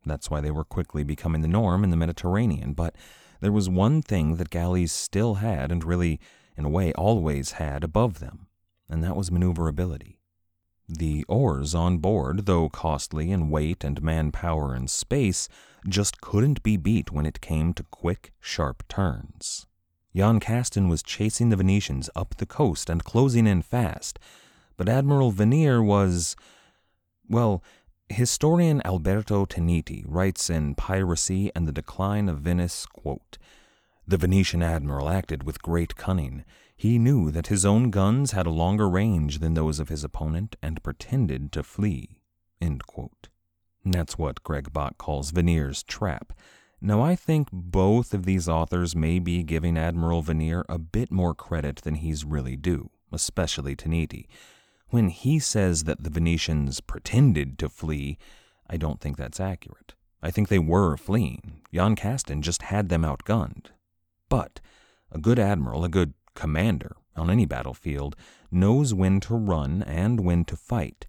That's 0.05 0.29
why 0.29 0.41
they 0.41 0.51
were 0.51 0.65
quickly 0.65 1.03
becoming 1.03 1.41
the 1.41 1.47
norm 1.47 1.84
in 1.84 1.91
the 1.91 1.95
Mediterranean, 1.95 2.73
but 2.73 2.95
there 3.39 3.53
was 3.53 3.69
one 3.69 4.01
thing 4.01 4.36
that 4.36 4.49
galleys 4.49 4.91
still 4.91 5.36
had, 5.36 5.71
and 5.71 5.84
really, 5.84 6.19
in 6.58 6.65
a 6.65 6.69
way, 6.69 6.91
always 6.93 7.53
had 7.53 7.84
above 7.84 8.19
them, 8.19 8.47
and 8.89 9.01
that 9.03 9.15
was 9.15 9.31
maneuverability. 9.31 10.12
The 10.97 11.23
oars 11.27 11.73
on 11.73 11.97
board, 11.97 12.45
though 12.45 12.69
costly 12.69 13.32
in 13.32 13.49
weight 13.49 13.84
and 13.84 14.03
manpower 14.03 14.75
and 14.75 14.88
space, 14.88 15.49
just 15.88 16.21
couldn't 16.21 16.62
be 16.62 16.77
beat 16.77 17.12
when 17.12 17.25
it 17.25 17.41
came 17.41 17.73
to 17.73 17.84
quick, 17.84 18.32
sharp 18.39 18.88
turns. 18.88 19.65
Jan 20.15 20.39
Kasten 20.39 20.88
was 20.89 21.01
chasing 21.01 21.49
the 21.49 21.56
Venetians 21.56 22.12
up 22.15 22.36
the 22.38 22.45
coast 22.45 22.91
and 22.91 23.03
closing 23.03 23.47
in 23.47 23.63
fast, 23.63 24.19
but 24.77 24.88
Admiral 24.88 25.32
Venier 25.32 25.82
was. 25.82 26.36
Well, 27.27 27.63
historian 28.10 28.79
Alberto 28.86 29.45
Tenenti 29.45 30.03
writes 30.08 30.47
in 30.47 30.75
Piracy 30.75 31.51
and 31.56 31.67
the 31.67 31.71
Decline 31.71 32.29
of 32.29 32.39
Venice 32.39 32.86
quote, 32.86 33.39
The 34.08 34.17
Venetian 34.17 34.62
admiral 34.62 35.10
acted 35.10 35.41
with 35.43 35.63
great 35.63 35.95
cunning. 35.95 36.45
He 36.75 36.97
knew 36.99 37.31
that 37.31 37.47
his 37.47 37.65
own 37.65 37.91
guns 37.91 38.31
had 38.31 38.45
a 38.45 38.51
longer 38.51 38.89
range 38.89 39.39
than 39.39 39.53
those 39.53 39.79
of 39.79 39.89
his 39.89 40.03
opponent 40.03 40.55
and 40.62 40.83
pretended 40.83 41.51
to 41.51 41.63
flee. 41.63 42.17
That's 43.86 44.17
what 44.17 44.43
Greg 44.43 44.71
Bak 44.71 44.97
calls 44.97 45.31
Venier's 45.31 45.83
trap. 45.83 46.33
Now, 46.81 47.01
I 47.01 47.15
think 47.15 47.49
both 47.51 48.13
of 48.13 48.25
these 48.25 48.49
authors 48.49 48.95
may 48.95 49.19
be 49.19 49.43
giving 49.43 49.77
Admiral 49.77 50.21
Venier 50.21 50.65
a 50.67 50.77
bit 50.77 51.12
more 51.12 51.33
credit 51.33 51.77
than 51.77 51.95
he's 51.95 52.25
really 52.25 52.55
due, 52.55 52.89
especially 53.12 53.75
Tenenti. 53.75 54.27
When 54.89 55.09
he 55.09 55.39
says 55.39 55.86
that 55.86 56.03
the 56.03 56.09
Venetians 56.09 56.81
pretended 56.81 57.57
to 57.59 57.69
flee, 57.69 58.17
I 58.69 58.77
don't 58.77 58.99
think 58.99 59.17
that's 59.17 59.39
accurate. 59.39 59.95
I 60.21 60.31
think 60.31 60.47
they 60.47 60.59
were 60.59 60.97
fleeing. 60.97 61.62
Jan 61.73 61.95
Kasten 61.95 62.41
just 62.41 62.63
had 62.63 62.89
them 62.89 63.03
outgunned. 63.03 63.67
But 64.29 64.62
a 65.12 65.19
good 65.19 65.39
admiral, 65.39 65.83
a 65.83 65.89
good 65.89 66.13
commander 66.36 66.96
on 67.15 67.30
any 67.30 67.46
battlefield, 67.46 68.15
knows 68.52 68.93
when 68.93 69.19
to 69.22 69.36
run 69.36 69.84
and 69.84 70.19
when 70.19 70.46
to 70.46 70.56
fight, 70.56 71.06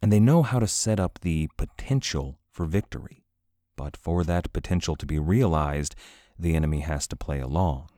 and 0.00 0.12
they 0.12 0.20
know 0.20 0.42
how 0.42 0.58
to 0.58 0.66
set 0.66 1.00
up 1.00 1.18
the 1.20 1.48
potential 1.56 2.38
for 2.50 2.66
victory. 2.66 3.24
But 3.76 3.96
for 3.96 4.24
that 4.24 4.52
potential 4.52 4.96
to 4.96 5.06
be 5.06 5.18
realized, 5.18 5.94
the 6.38 6.54
enemy 6.54 6.80
has 6.80 7.06
to 7.08 7.16
play 7.16 7.40
along. 7.40 7.88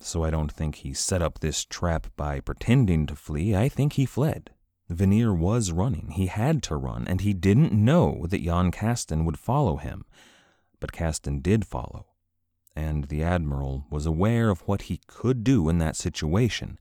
So 0.00 0.22
I 0.22 0.30
don't 0.30 0.52
think 0.52 0.76
he 0.76 0.94
set 0.94 1.22
up 1.22 1.40
this 1.40 1.64
trap 1.64 2.08
by 2.16 2.40
pretending 2.40 3.06
to 3.06 3.16
flee. 3.16 3.56
I 3.56 3.68
think 3.68 3.94
he 3.94 4.06
fled. 4.06 4.50
Venier 4.88 5.34
was 5.34 5.72
running. 5.72 6.12
He 6.12 6.26
had 6.26 6.62
to 6.64 6.76
run, 6.76 7.06
and 7.08 7.20
he 7.20 7.34
didn't 7.34 7.72
know 7.72 8.26
that 8.28 8.42
Jan 8.42 8.70
Kasten 8.70 9.24
would 9.24 9.38
follow 9.38 9.76
him. 9.76 10.04
But 10.80 10.92
Kasten 10.92 11.40
did 11.40 11.66
follow. 11.66 12.06
And 12.78 13.04
the 13.08 13.24
Admiral 13.24 13.86
was 13.90 14.06
aware 14.06 14.50
of 14.50 14.60
what 14.60 14.82
he 14.82 15.00
could 15.08 15.42
do 15.42 15.68
in 15.68 15.78
that 15.78 15.96
situation, 15.96 16.78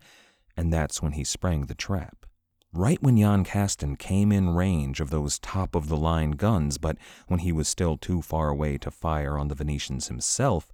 and 0.55 0.71
that's 0.71 1.01
when 1.01 1.13
he 1.13 1.23
sprang 1.23 1.65
the 1.65 1.73
trap 1.75 2.27
right 2.73 3.01
when 3.01 3.17
Jan 3.17 3.43
Kasten 3.43 3.95
came 3.95 4.31
in 4.31 4.51
range 4.51 4.99
of 4.99 5.09
those 5.09 5.39
top 5.39 5.73
of 5.73 5.87
the 5.87 5.97
line 5.97 6.31
guns, 6.31 6.77
but 6.77 6.97
when 7.27 7.39
he 7.39 7.51
was 7.51 7.67
still 7.67 7.97
too 7.97 8.21
far 8.21 8.49
away 8.49 8.77
to 8.77 8.91
fire 8.91 9.37
on 9.37 9.47
the 9.47 9.55
Venetians 9.55 10.09
himself, 10.09 10.71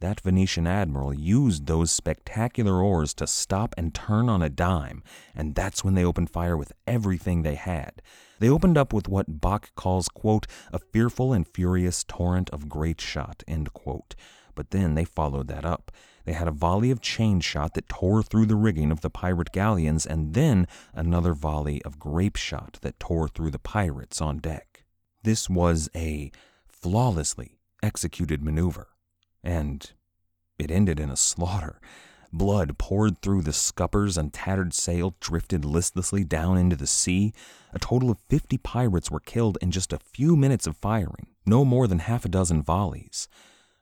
that 0.00 0.20
Venetian 0.20 0.66
admiral 0.66 1.14
used 1.14 1.66
those 1.66 1.90
spectacular 1.90 2.82
oars 2.82 3.14
to 3.14 3.26
stop 3.26 3.74
and 3.78 3.94
turn 3.94 4.28
on 4.28 4.42
a 4.42 4.50
dime, 4.50 5.02
and 5.34 5.54
that's 5.54 5.82
when 5.82 5.94
they 5.94 6.04
opened 6.04 6.28
fire 6.28 6.56
with 6.56 6.72
everything 6.86 7.42
they 7.42 7.54
had. 7.54 8.02
They 8.38 8.50
opened 8.50 8.76
up 8.76 8.92
with 8.92 9.08
what 9.08 9.40
Bak 9.40 9.70
calls, 9.74 10.08
quote, 10.08 10.46
a 10.70 10.78
fearful 10.78 11.32
and 11.32 11.48
furious 11.48 12.04
torrent 12.04 12.50
of 12.50 12.68
great 12.68 13.00
shot, 13.00 13.42
end 13.48 13.72
quote. 13.72 14.14
But 14.56 14.70
then 14.70 14.94
they 14.94 15.04
followed 15.04 15.46
that 15.46 15.64
up. 15.64 15.92
They 16.24 16.32
had 16.32 16.48
a 16.48 16.52
volley 16.52 16.90
of 16.90 17.00
chain 17.00 17.38
shot 17.38 17.74
that 17.74 17.88
tore 17.88 18.24
through 18.24 18.46
the 18.46 18.56
rigging 18.56 18.90
of 18.90 19.02
the 19.02 19.10
pirate 19.10 19.52
galleons, 19.52 20.04
and 20.04 20.34
then 20.34 20.66
another 20.92 21.34
volley 21.34 21.80
of 21.84 22.00
grape 22.00 22.34
shot 22.34 22.78
that 22.82 22.98
tore 22.98 23.28
through 23.28 23.52
the 23.52 23.60
pirates 23.60 24.20
on 24.20 24.38
deck. 24.38 24.84
This 25.22 25.48
was 25.48 25.88
a 25.94 26.32
flawlessly 26.66 27.58
executed 27.82 28.42
maneuver, 28.42 28.88
and 29.44 29.92
it 30.58 30.72
ended 30.72 30.98
in 30.98 31.10
a 31.10 31.16
slaughter. 31.16 31.80
Blood 32.32 32.76
poured 32.76 33.22
through 33.22 33.42
the 33.42 33.52
scuppers 33.52 34.18
and 34.18 34.32
tattered 34.32 34.74
sail 34.74 35.14
drifted 35.20 35.64
listlessly 35.64 36.24
down 36.24 36.58
into 36.58 36.76
the 36.76 36.86
sea. 36.86 37.32
A 37.72 37.78
total 37.78 38.10
of 38.10 38.18
50 38.28 38.58
pirates 38.58 39.10
were 39.10 39.20
killed 39.20 39.58
in 39.62 39.70
just 39.70 39.92
a 39.92 39.98
few 39.98 40.36
minutes 40.36 40.66
of 40.66 40.76
firing, 40.76 41.28
no 41.46 41.64
more 41.64 41.86
than 41.86 42.00
half 42.00 42.24
a 42.24 42.28
dozen 42.28 42.62
volleys. 42.62 43.28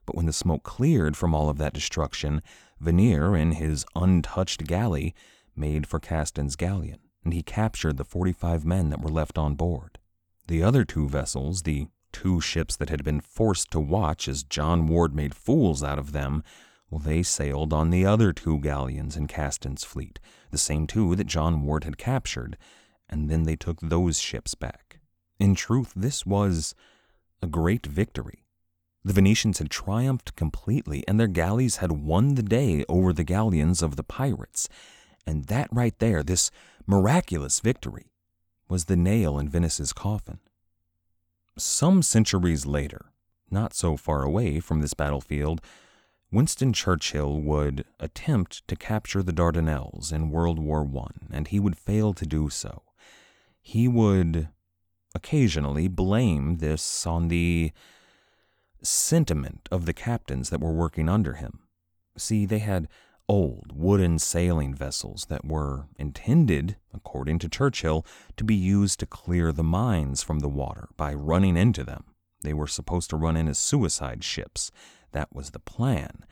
But 0.06 0.16
when 0.16 0.26
the 0.26 0.32
smoke 0.32 0.62
cleared 0.62 1.16
from 1.16 1.34
all 1.34 1.48
of 1.48 1.58
that 1.58 1.74
destruction, 1.74 2.42
Venier, 2.80 3.36
in 3.36 3.52
his 3.52 3.86
untouched 3.94 4.64
galley, 4.66 5.14
made 5.56 5.86
for 5.86 6.00
Kasten's 6.00 6.56
galleon, 6.56 6.98
and 7.24 7.32
he 7.32 7.42
captured 7.42 7.96
the 7.96 8.04
45 8.04 8.64
men 8.64 8.90
that 8.90 9.00
were 9.00 9.10
left 9.10 9.38
on 9.38 9.54
board. 9.54 9.98
The 10.46 10.62
other 10.62 10.84
two 10.84 11.08
vessels, 11.08 11.62
the 11.62 11.86
two 12.12 12.40
ships 12.40 12.76
that 12.76 12.90
had 12.90 13.02
been 13.02 13.20
forced 13.20 13.70
to 13.72 13.80
watch 13.80 14.28
as 14.28 14.44
John 14.44 14.86
Ward 14.86 15.14
made 15.14 15.34
fools 15.34 15.82
out 15.82 15.98
of 15.98 16.12
them, 16.12 16.42
well, 16.90 17.00
they 17.00 17.22
sailed 17.22 17.72
on 17.72 17.90
the 17.90 18.06
other 18.06 18.32
two 18.32 18.60
galleons 18.60 19.16
in 19.16 19.26
Kasten's 19.26 19.84
fleet, 19.84 20.20
the 20.50 20.58
same 20.58 20.86
two 20.86 21.16
that 21.16 21.26
John 21.26 21.62
Ward 21.62 21.84
had 21.84 21.98
captured, 21.98 22.56
and 23.08 23.28
then 23.28 23.44
they 23.44 23.56
took 23.56 23.80
those 23.80 24.20
ships 24.20 24.54
back. 24.54 25.00
In 25.40 25.54
truth, 25.54 25.92
this 25.96 26.24
was 26.24 26.74
a 27.42 27.46
great 27.46 27.86
victory. 27.86 28.43
The 29.04 29.12
Venetians 29.12 29.58
had 29.58 29.70
triumphed 29.70 30.34
completely, 30.34 31.04
and 31.06 31.20
their 31.20 31.28
galleys 31.28 31.76
had 31.76 31.92
won 31.92 32.36
the 32.36 32.42
day 32.42 32.84
over 32.88 33.12
the 33.12 33.24
galleons 33.24 33.82
of 33.82 33.96
the 33.96 34.02
pirates. 34.02 34.68
And 35.26 35.44
that 35.44 35.68
right 35.70 35.98
there, 35.98 36.22
this 36.22 36.50
miraculous 36.86 37.60
victory, 37.60 38.06
was 38.68 38.86
the 38.86 38.96
nail 38.96 39.38
in 39.38 39.48
Venice's 39.48 39.92
coffin. 39.92 40.38
Some 41.58 42.02
centuries 42.02 42.64
later, 42.64 43.12
not 43.50 43.74
so 43.74 43.96
far 43.96 44.22
away 44.22 44.58
from 44.58 44.80
this 44.80 44.94
battlefield, 44.94 45.60
Winston 46.32 46.72
Churchill 46.72 47.40
would 47.40 47.84
attempt 48.00 48.66
to 48.66 48.74
capture 48.74 49.22
the 49.22 49.32
Dardanelles 49.32 50.12
in 50.12 50.30
World 50.30 50.58
War 50.58 50.88
I, 50.96 51.36
and 51.36 51.48
he 51.48 51.60
would 51.60 51.78
fail 51.78 52.12
to 52.14 52.26
do 52.26 52.48
so. 52.48 52.82
He 53.60 53.86
would 53.86 54.48
occasionally 55.14 55.88
blame 55.88 56.56
this 56.56 57.06
on 57.06 57.28
the 57.28 57.70
sentiment 58.84 59.68
of 59.70 59.86
the 59.86 59.92
captains 59.92 60.50
that 60.50 60.60
were 60.60 60.72
working 60.72 61.08
under 61.08 61.34
him. 61.34 61.60
See, 62.16 62.46
they 62.46 62.60
had 62.60 62.88
old 63.28 63.72
wooden 63.74 64.18
sailing 64.18 64.74
vessels 64.74 65.26
that 65.26 65.44
were 65.44 65.86
intended, 65.98 66.76
according 66.92 67.38
to 67.40 67.48
Churchill, 67.48 68.04
to 68.36 68.44
be 68.44 68.54
used 68.54 69.00
to 69.00 69.06
clear 69.06 69.50
the 69.50 69.62
mines 69.62 70.22
from 70.22 70.40
the 70.40 70.48
water 70.48 70.88
by 70.96 71.14
running 71.14 71.56
into 71.56 71.84
them. 71.84 72.04
They 72.42 72.52
were 72.54 72.66
supposed 72.66 73.10
to 73.10 73.16
run 73.16 73.36
in 73.36 73.48
as 73.48 73.58
suicide 73.58 74.22
ships. 74.22 74.70
That 75.12 75.34
was 75.34 75.50
the 75.50 75.58
plan. 75.58 76.24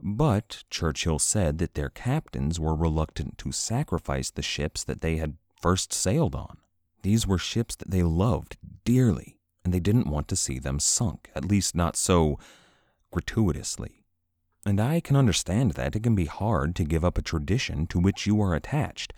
But 0.00 0.64
Churchill 0.70 1.20
said 1.20 1.58
that 1.58 1.74
their 1.74 1.88
captains 1.88 2.58
were 2.58 2.74
reluctant 2.74 3.38
to 3.38 3.52
sacrifice 3.52 4.30
the 4.30 4.42
ships 4.42 4.82
that 4.84 5.00
they 5.00 5.16
had 5.16 5.36
first 5.60 5.92
sailed 5.92 6.34
on. 6.34 6.58
These 7.02 7.26
were 7.26 7.38
ships 7.38 7.76
that 7.76 7.90
they 7.90 8.02
loved 8.02 8.56
dearly, 8.84 9.33
and 9.64 9.72
they 9.72 9.80
didn't 9.80 10.06
want 10.06 10.28
to 10.28 10.36
see 10.36 10.58
them 10.58 10.78
sunk, 10.78 11.30
at 11.34 11.44
least 11.44 11.74
not 11.74 11.96
so 11.96 12.38
gratuitously. 13.10 14.04
And 14.66 14.80
I 14.80 15.00
can 15.00 15.16
understand 15.16 15.72
that 15.72 15.96
it 15.96 16.02
can 16.02 16.14
be 16.14 16.26
hard 16.26 16.74
to 16.76 16.84
give 16.84 17.04
up 17.04 17.18
a 17.18 17.22
tradition 17.22 17.86
to 17.88 17.98
which 17.98 18.26
you 18.26 18.40
are 18.40 18.54
attached, 18.54 19.12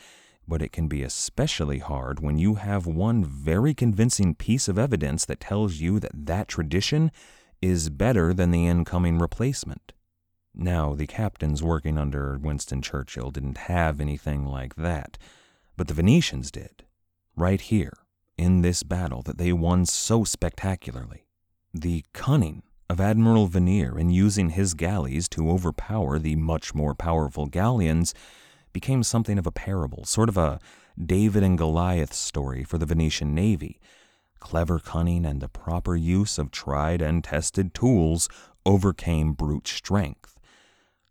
but 0.48 0.62
it 0.62 0.72
can 0.72 0.88
be 0.88 1.02
especially 1.02 1.78
hard 1.78 2.20
when 2.20 2.38
you 2.38 2.54
have 2.54 2.86
one 2.86 3.24
very 3.24 3.74
convincing 3.74 4.34
piece 4.34 4.68
of 4.68 4.78
evidence 4.78 5.24
that 5.24 5.40
tells 5.40 5.76
you 5.76 5.98
that 6.00 6.26
that 6.26 6.48
tradition 6.48 7.10
is 7.62 7.90
better 7.90 8.32
than 8.32 8.50
the 8.50 8.66
incoming 8.66 9.18
replacement. 9.18 9.92
Now, 10.54 10.94
the 10.94 11.06
captains 11.06 11.62
working 11.62 11.98
under 11.98 12.38
Winston 12.38 12.80
Churchill 12.80 13.30
didn't 13.30 13.58
have 13.58 14.00
anything 14.00 14.46
like 14.46 14.76
that, 14.76 15.18
but 15.76 15.88
the 15.88 15.94
Venetians 15.94 16.50
did, 16.50 16.84
right 17.36 17.60
here, 17.60 17.92
in 18.38 18.62
this 18.62 18.82
battle 18.82 19.22
that 19.22 19.38
they 19.38 19.52
won 19.52 19.86
so 19.86 20.24
spectacularly. 20.24 21.26
The 21.72 22.04
cunning 22.12 22.62
of 22.88 23.00
Admiral 23.00 23.46
Vernier 23.46 23.98
in 23.98 24.10
using 24.10 24.50
his 24.50 24.74
galleys 24.74 25.28
to 25.30 25.50
overpower 25.50 26.18
the 26.18 26.36
much 26.36 26.74
more 26.74 26.94
powerful 26.94 27.46
galleons 27.46 28.14
became 28.72 29.02
something 29.02 29.38
of 29.38 29.46
a 29.46 29.52
parable, 29.52 30.04
sort 30.04 30.28
of 30.28 30.36
a 30.36 30.60
David 31.02 31.42
and 31.42 31.58
Goliath 31.58 32.12
story 32.12 32.62
for 32.62 32.78
the 32.78 32.86
Venetian 32.86 33.34
navy. 33.34 33.80
Clever 34.38 34.78
cunning 34.78 35.24
and 35.24 35.40
the 35.40 35.48
proper 35.48 35.96
use 35.96 36.38
of 36.38 36.50
tried 36.50 37.02
and 37.02 37.24
tested 37.24 37.74
tools 37.74 38.28
overcame 38.64 39.32
brute 39.32 39.66
strength. 39.66 40.38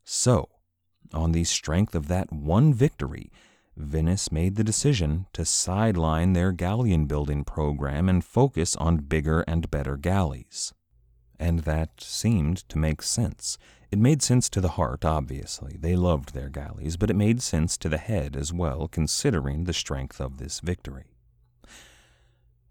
So, 0.04 0.50
on 1.14 1.32
the 1.32 1.44
strength 1.44 1.96
of 1.96 2.08
that 2.08 2.32
one 2.32 2.74
victory, 2.74 3.32
Venice 3.78 4.32
made 4.32 4.56
the 4.56 4.64
decision 4.64 5.26
to 5.34 5.46
sideline 5.46 6.34
their 6.34 6.52
galleon 6.52 7.06
building 7.06 7.44
program 7.44 8.08
and 8.08 8.24
focus 8.24 8.76
on 8.78 8.98
bigger 8.98 9.42
and 9.42 9.70
better 9.70 9.98
galleys 9.98 10.74
and 11.40 11.60
that 11.60 12.02
seemed 12.02 12.68
to 12.70 12.78
make 12.78 13.02
sense. 13.02 13.58
It 13.92 14.00
made 14.00 14.22
sense 14.22 14.50
to 14.50 14.62
the 14.62 14.70
heart, 14.70 15.06
obviously. 15.06 15.78
They 15.80 15.96
loved 15.96 16.34
their 16.34 16.50
galleys, 16.50 16.98
but 16.98 17.10
it 17.10 17.16
made 17.16 17.42
sense 17.42 17.78
to 17.78 17.90
the 17.90 17.98
head 17.98 18.36
as 18.36 18.52
well, 18.52 18.88
considering 18.88 19.64
the 19.64 19.74
strength 19.74 20.20
of 20.20 20.38
this 20.38 20.60
victory. 20.60 21.06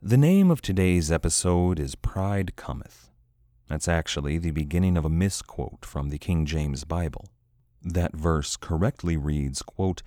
The 0.03 0.17
name 0.17 0.51
of 0.51 0.61
today's 0.61 1.11
episode 1.11 1.79
is 1.79 1.95
Pride 1.95 2.57
Cometh. 2.57 3.09
That's 3.69 3.88
actually 3.88 4.37
the 4.38 4.51
beginning 4.51 4.97
of 4.97 5.05
a 5.05 5.11
misquote 5.11 5.85
from 5.85 6.11
the 6.11 6.19
King 6.19 6.45
James 6.45 6.85
Bible. 6.85 7.27
That 7.83 8.14
verse 8.14 8.57
correctly 8.57 9.17
reads, 9.17 9.62
quote, 9.62 10.03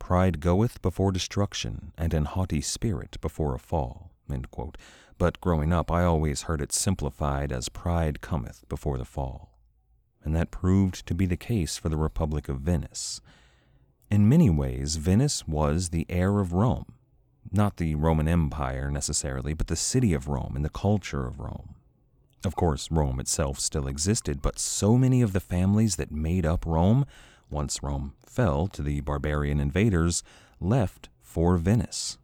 Pride 0.00 0.40
goeth 0.40 0.82
before 0.82 1.12
destruction, 1.12 1.92
and 1.96 2.12
an 2.12 2.24
haughty 2.24 2.60
spirit 2.60 3.16
before 3.20 3.54
a 3.54 3.60
fall. 3.60 4.10
But 5.18 5.40
growing 5.40 5.72
up 5.72 5.92
I 5.92 6.02
always 6.02 6.42
heard 6.42 6.60
it 6.60 6.72
simplified 6.72 7.52
as 7.52 7.68
pride 7.68 8.20
cometh 8.20 8.64
before 8.68 8.98
the 8.98 9.04
fall. 9.04 9.56
And 10.24 10.34
that 10.34 10.50
proved 10.50 11.06
to 11.06 11.14
be 11.14 11.26
the 11.26 11.36
case 11.36 11.76
for 11.76 11.88
the 11.88 11.96
Republic 11.96 12.48
of 12.48 12.60
Venice. 12.60 13.20
In 14.10 14.28
many 14.28 14.50
ways, 14.50 14.96
Venice 14.96 15.46
was 15.46 15.90
the 15.90 16.06
heir 16.08 16.40
of 16.40 16.52
Rome. 16.52 16.94
Not 17.52 17.76
the 17.76 17.94
Roman 17.94 18.26
Empire 18.26 18.90
necessarily, 18.90 19.54
but 19.54 19.68
the 19.68 19.76
city 19.76 20.12
of 20.12 20.26
Rome 20.26 20.56
and 20.56 20.64
the 20.64 20.70
culture 20.70 21.26
of 21.26 21.38
Rome. 21.38 21.76
Of 22.44 22.56
course, 22.56 22.90
Rome 22.90 23.20
itself 23.20 23.60
still 23.60 23.86
existed, 23.86 24.42
but 24.42 24.58
so 24.58 24.96
many 24.96 25.22
of 25.22 25.32
the 25.32 25.40
families 25.40 25.96
that 25.96 26.10
made 26.10 26.46
up 26.46 26.64
Rome, 26.66 27.04
once 27.50 27.82
Rome 27.82 28.14
fell 28.24 28.66
to 28.68 28.82
the 28.82 29.00
barbarian 29.00 29.60
invaders, 29.60 30.22
left 30.60 31.08
for 31.22 31.56
Venice. 31.56 32.18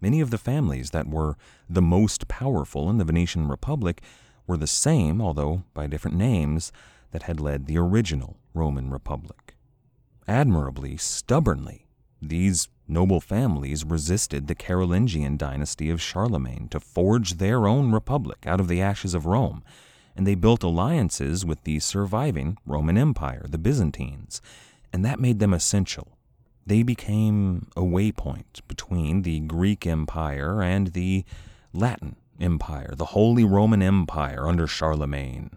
Many 0.00 0.20
of 0.20 0.30
the 0.30 0.38
families 0.38 0.90
that 0.90 1.08
were 1.08 1.36
the 1.68 1.82
most 1.82 2.28
powerful 2.28 2.88
in 2.88 2.98
the 2.98 3.04
Venetian 3.04 3.48
Republic 3.48 4.00
were 4.46 4.56
the 4.56 4.66
same, 4.66 5.20
although 5.20 5.64
by 5.74 5.86
different 5.86 6.16
names, 6.16 6.72
that 7.10 7.24
had 7.24 7.40
led 7.40 7.66
the 7.66 7.78
original 7.78 8.36
Roman 8.54 8.90
Republic. 8.90 9.56
Admirably, 10.26 10.96
stubbornly, 10.96 11.86
these 12.20 12.68
noble 12.86 13.20
families 13.20 13.84
resisted 13.84 14.46
the 14.46 14.54
Carolingian 14.54 15.36
dynasty 15.36 15.90
of 15.90 16.02
Charlemagne 16.02 16.68
to 16.70 16.80
forge 16.80 17.34
their 17.34 17.66
own 17.66 17.92
republic 17.92 18.46
out 18.46 18.60
of 18.60 18.68
the 18.68 18.80
ashes 18.80 19.14
of 19.14 19.26
Rome, 19.26 19.62
and 20.18 20.26
they 20.26 20.34
built 20.34 20.62
alliances 20.62 21.46
with 21.46 21.64
the 21.64 21.80
surviving 21.80 22.58
Roman 22.66 22.98
Empire, 22.98 23.46
the 23.48 23.56
Byzantines, 23.56 24.42
and 24.92 25.02
that 25.02 25.18
made 25.18 25.38
them 25.38 25.54
essential 25.54 26.18
they 26.68 26.82
became 26.82 27.66
a 27.76 27.80
waypoint 27.80 28.60
between 28.68 29.22
the 29.22 29.40
Greek 29.40 29.86
Empire 29.86 30.62
and 30.62 30.88
the 30.88 31.24
Latin 31.72 32.16
Empire, 32.38 32.92
the 32.94 33.06
Holy 33.06 33.42
Roman 33.42 33.80
Empire 33.80 34.46
under 34.46 34.66
Charlemagne, 34.66 35.50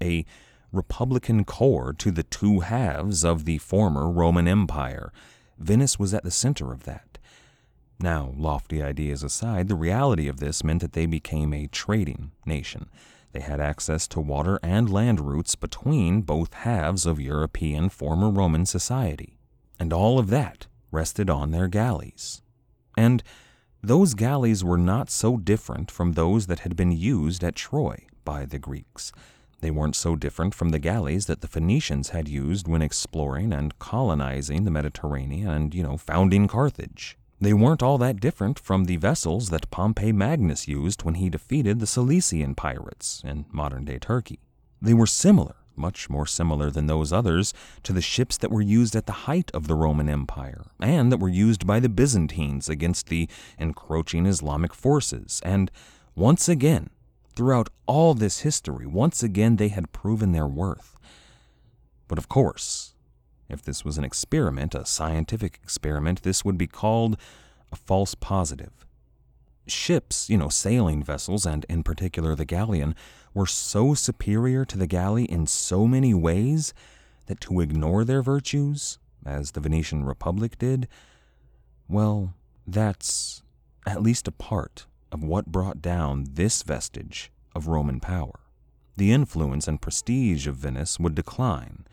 a 0.00 0.26
republican 0.70 1.44
core 1.44 1.94
to 1.94 2.10
the 2.10 2.22
two 2.22 2.60
halves 2.60 3.24
of 3.24 3.46
the 3.46 3.56
former 3.56 4.10
Roman 4.10 4.46
Empire. 4.46 5.10
Venice 5.58 5.98
was 5.98 6.12
at 6.12 6.22
the 6.22 6.30
center 6.30 6.70
of 6.70 6.84
that. 6.84 7.18
Now, 7.98 8.34
lofty 8.36 8.82
ideas 8.82 9.22
aside, 9.22 9.68
the 9.68 9.74
reality 9.74 10.28
of 10.28 10.38
this 10.38 10.62
meant 10.62 10.82
that 10.82 10.92
they 10.92 11.06
became 11.06 11.54
a 11.54 11.66
trading 11.66 12.32
nation. 12.44 12.90
They 13.32 13.40
had 13.40 13.60
access 13.60 14.08
to 14.08 14.20
water 14.20 14.58
and 14.62 14.90
land 14.90 15.20
routes 15.20 15.54
between 15.54 16.22
both 16.22 16.54
halves 16.54 17.06
of 17.06 17.20
European 17.20 17.88
former 17.88 18.30
Roman 18.30 18.66
society 18.66 19.38
and 19.78 19.92
all 19.92 20.18
of 20.18 20.28
that 20.28 20.66
rested 20.90 21.30
on 21.30 21.50
their 21.50 21.68
galleys. 21.68 22.42
And 22.96 23.22
those 23.82 24.14
galleys 24.14 24.64
were 24.64 24.78
not 24.78 25.10
so 25.10 25.36
different 25.36 25.90
from 25.90 26.12
those 26.12 26.46
that 26.46 26.60
had 26.60 26.74
been 26.74 26.90
used 26.90 27.44
at 27.44 27.54
Troy 27.54 28.06
by 28.24 28.44
the 28.44 28.58
Greeks. 28.58 29.12
They 29.60 29.70
weren't 29.70 29.96
so 29.96 30.16
different 30.16 30.54
from 30.54 30.70
the 30.70 30.78
galleys 30.78 31.26
that 31.26 31.40
the 31.40 31.48
Phoenicians 31.48 32.10
had 32.10 32.28
used 32.28 32.68
when 32.68 32.82
exploring 32.82 33.52
and 33.52 33.78
colonizing 33.78 34.64
the 34.64 34.70
Mediterranean 34.70 35.50
and, 35.50 35.74
you 35.74 35.82
know, 35.82 35.96
founding 35.96 36.48
Carthage. 36.48 37.16
They 37.40 37.52
weren't 37.52 37.82
all 37.82 37.98
that 37.98 38.20
different 38.20 38.58
from 38.58 38.84
the 38.84 38.96
vessels 38.96 39.50
that 39.50 39.70
Pompey 39.70 40.12
Magnus 40.12 40.66
used 40.66 41.04
when 41.04 41.14
he 41.14 41.30
defeated 41.30 41.78
the 41.78 41.86
Cilician 41.86 42.54
pirates 42.54 43.22
in 43.24 43.46
modern 43.52 43.84
day 43.84 43.98
Turkey. 43.98 44.40
They 44.82 44.94
were 44.94 45.06
similar 45.06 45.54
much 45.78 46.10
more 46.10 46.26
similar 46.26 46.70
than 46.70 46.86
those 46.86 47.12
others 47.12 47.54
to 47.84 47.92
the 47.92 48.02
ships 48.02 48.36
that 48.36 48.50
were 48.50 48.60
used 48.60 48.96
at 48.96 49.06
the 49.06 49.12
height 49.28 49.50
of 49.54 49.66
the 49.66 49.74
Roman 49.74 50.08
Empire, 50.08 50.66
and 50.80 51.10
that 51.10 51.20
were 51.20 51.28
used 51.28 51.66
by 51.66 51.80
the 51.80 51.88
Byzantines 51.88 52.68
against 52.68 53.08
the 53.08 53.28
encroaching 53.58 54.26
Islamic 54.26 54.74
forces. 54.74 55.40
And 55.44 55.70
once 56.14 56.48
again, 56.48 56.90
throughout 57.34 57.70
all 57.86 58.14
this 58.14 58.40
history, 58.40 58.86
once 58.86 59.22
again 59.22 59.56
they 59.56 59.68
had 59.68 59.92
proven 59.92 60.32
their 60.32 60.48
worth. 60.48 60.96
But 62.08 62.18
of 62.18 62.28
course, 62.28 62.94
if 63.48 63.62
this 63.62 63.84
was 63.84 63.98
an 63.98 64.04
experiment, 64.04 64.74
a 64.74 64.84
scientific 64.84 65.58
experiment, 65.62 66.22
this 66.22 66.44
would 66.44 66.58
be 66.58 66.66
called 66.66 67.16
a 67.72 67.76
false 67.76 68.14
positive. 68.14 68.86
Ships, 69.66 70.30
you 70.30 70.38
know, 70.38 70.48
sailing 70.48 71.02
vessels, 71.02 71.44
and 71.44 71.66
in 71.68 71.82
particular 71.82 72.34
the 72.34 72.44
galleon, 72.44 72.94
were 73.34 73.46
so 73.46 73.94
superior 73.94 74.64
to 74.64 74.78
the 74.78 74.86
galley 74.86 75.24
in 75.24 75.46
so 75.46 75.86
many 75.86 76.14
ways 76.14 76.72
that 77.26 77.40
to 77.42 77.60
ignore 77.60 78.04
their 78.04 78.22
virtues, 78.22 78.98
as 79.24 79.50
the 79.50 79.60
Venetian 79.60 80.04
Republic 80.04 80.58
did, 80.58 80.88
well, 81.88 82.34
that's 82.66 83.42
at 83.86 84.02
least 84.02 84.28
a 84.28 84.32
part 84.32 84.86
of 85.12 85.22
what 85.22 85.52
brought 85.52 85.80
down 85.80 86.26
this 86.32 86.62
vestige 86.62 87.30
of 87.54 87.68
Roman 87.68 88.00
power. 88.00 88.40
The 88.96 89.12
influence 89.12 89.68
and 89.68 89.80
prestige 89.80 90.46
of 90.46 90.56
Venice 90.56 90.98
would 90.98 91.14
decline, 91.14 91.86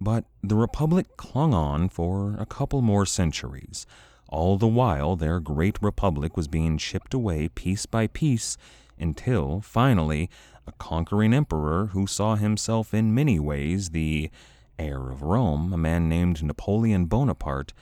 but 0.00 0.24
the 0.42 0.56
Republic 0.56 1.16
clung 1.16 1.54
on 1.54 1.88
for 1.88 2.36
a 2.38 2.46
couple 2.46 2.82
more 2.82 3.06
centuries 3.06 3.86
all 4.28 4.56
the 4.56 4.66
while, 4.66 5.16
their 5.16 5.38
great 5.38 5.80
republic 5.80 6.36
was 6.36 6.48
being 6.48 6.78
chipped 6.78 7.14
away 7.14 7.48
piece 7.48 7.86
by 7.86 8.06
piece 8.08 8.56
until, 8.98 9.60
finally, 9.60 10.28
a 10.66 10.72
conquering 10.72 11.32
emperor 11.32 11.86
who 11.92 12.06
saw 12.06 12.34
himself 12.34 12.92
in 12.92 13.14
many 13.14 13.38
ways 13.38 13.90
the 13.90 14.30
heir 14.78 15.10
of 15.10 15.22
Rome, 15.22 15.72
a 15.72 15.76
man 15.76 16.08
named 16.08 16.42
Napoleon 16.42 17.06
Bonaparte, 17.06 17.72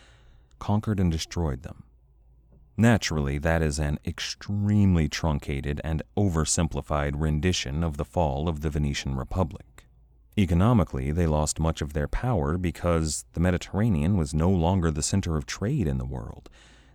conquered 0.58 1.00
and 1.00 1.10
destroyed 1.10 1.62
them. 1.62 1.84
Naturally, 2.76 3.38
that 3.38 3.62
is 3.62 3.78
an 3.78 3.98
extremely 4.04 5.08
truncated 5.08 5.80
and 5.82 6.02
oversimplified 6.16 7.14
rendition 7.16 7.82
of 7.82 7.96
the 7.96 8.04
fall 8.04 8.48
of 8.48 8.60
the 8.60 8.70
Venetian 8.70 9.16
Republic. 9.16 9.73
Economically, 10.36 11.12
they 11.12 11.26
lost 11.26 11.60
much 11.60 11.80
of 11.80 11.92
their 11.92 12.08
power 12.08 12.58
because 12.58 13.24
the 13.34 13.40
Mediterranean 13.40 14.16
was 14.16 14.34
no 14.34 14.50
longer 14.50 14.90
the 14.90 15.02
center 15.02 15.36
of 15.36 15.46
trade 15.46 15.86
in 15.86 15.98
the 15.98 16.04
world. 16.04 16.50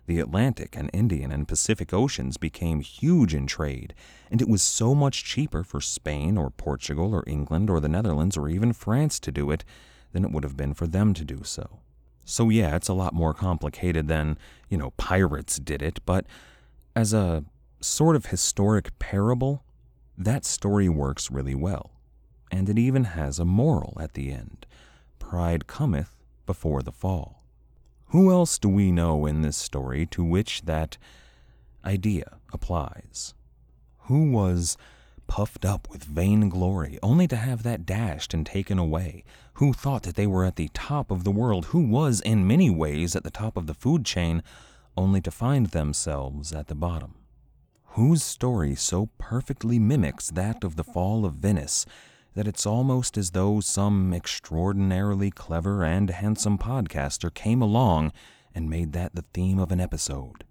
The 0.06 0.20
Atlantic 0.20 0.76
and 0.76 0.90
Indian 0.92 1.32
and 1.32 1.48
Pacific 1.48 1.94
Oceans 1.94 2.36
became 2.36 2.80
huge 2.80 3.34
in 3.34 3.46
trade, 3.46 3.94
and 4.30 4.42
it 4.42 4.48
was 4.48 4.60
so 4.60 4.94
much 4.94 5.24
cheaper 5.24 5.62
for 5.62 5.80
Spain 5.80 6.36
or 6.36 6.50
Portugal 6.50 7.14
or 7.14 7.24
England 7.26 7.70
or 7.70 7.80
the 7.80 7.88
Netherlands 7.88 8.36
or 8.36 8.48
even 8.48 8.74
France 8.74 9.18
to 9.20 9.32
do 9.32 9.50
it 9.50 9.64
than 10.12 10.24
it 10.24 10.32
would 10.32 10.44
have 10.44 10.56
been 10.56 10.74
for 10.74 10.86
them 10.86 11.14
to 11.14 11.24
do 11.24 11.40
so. 11.42 11.78
So, 12.26 12.50
yeah, 12.50 12.76
it's 12.76 12.88
a 12.88 12.94
lot 12.94 13.14
more 13.14 13.32
complicated 13.32 14.06
than, 14.06 14.36
you 14.68 14.76
know, 14.76 14.90
pirates 14.98 15.58
did 15.58 15.80
it, 15.80 16.00
but 16.04 16.26
as 16.94 17.14
a 17.14 17.44
sort 17.80 18.16
of 18.16 18.26
historic 18.26 18.98
parable, 18.98 19.64
that 20.18 20.44
story 20.44 20.90
works 20.90 21.30
really 21.30 21.54
well 21.54 21.92
and 22.50 22.68
it 22.68 22.78
even 22.78 23.04
has 23.04 23.38
a 23.38 23.44
moral 23.44 23.96
at 24.00 24.14
the 24.14 24.30
end 24.30 24.66
Pride 25.18 25.68
cometh 25.68 26.16
before 26.44 26.82
the 26.82 26.90
fall. 26.90 27.44
Who 28.06 28.32
else 28.32 28.58
do 28.58 28.68
we 28.68 28.90
know 28.90 29.26
in 29.26 29.42
this 29.42 29.56
story 29.56 30.04
to 30.06 30.24
which 30.24 30.62
that 30.62 30.98
idea 31.84 32.38
applies? 32.52 33.34
Who 34.06 34.32
was 34.32 34.76
puffed 35.28 35.64
up 35.64 35.88
with 35.88 36.02
vainglory, 36.02 36.98
only 37.00 37.28
to 37.28 37.36
have 37.36 37.62
that 37.62 37.86
dashed 37.86 38.34
and 38.34 38.44
taken 38.44 38.80
away? 38.80 39.22
Who 39.54 39.72
thought 39.72 40.02
that 40.02 40.16
they 40.16 40.26
were 40.26 40.44
at 40.44 40.56
the 40.56 40.70
top 40.74 41.12
of 41.12 41.22
the 41.22 41.30
world? 41.30 41.66
Who 41.66 41.86
was, 41.86 42.20
in 42.20 42.48
many 42.48 42.68
ways, 42.68 43.14
at 43.14 43.22
the 43.22 43.30
top 43.30 43.56
of 43.56 43.68
the 43.68 43.74
food 43.74 44.04
chain, 44.04 44.42
only 44.96 45.20
to 45.20 45.30
find 45.30 45.66
themselves 45.66 46.52
at 46.52 46.66
the 46.66 46.74
bottom? 46.74 47.14
Whose 47.90 48.24
story 48.24 48.74
so 48.74 49.10
perfectly 49.18 49.78
mimics 49.78 50.30
that 50.30 50.64
of 50.64 50.74
the 50.74 50.82
fall 50.82 51.24
of 51.24 51.34
Venice 51.34 51.86
that 52.34 52.46
it's 52.46 52.66
almost 52.66 53.16
as 53.18 53.30
though 53.30 53.60
some 53.60 54.14
extraordinarily 54.14 55.30
clever 55.30 55.84
and 55.84 56.10
handsome 56.10 56.58
podcaster 56.58 57.32
came 57.32 57.60
along 57.60 58.12
and 58.54 58.70
made 58.70 58.92
that 58.92 59.14
the 59.14 59.24
theme 59.34 59.58
of 59.58 59.72
an 59.72 59.80
episode. 59.80 60.44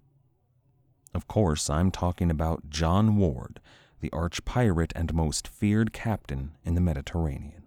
Of 1.14 1.26
course, 1.26 1.68
I'm 1.68 1.90
talking 1.90 2.30
about 2.30 2.70
John 2.70 3.16
Ward, 3.16 3.60
the 4.00 4.10
arch 4.12 4.44
pirate 4.44 4.92
and 4.94 5.12
most 5.12 5.48
feared 5.48 5.92
captain 5.92 6.52
in 6.64 6.74
the 6.74 6.80
Mediterranean. 6.80 7.64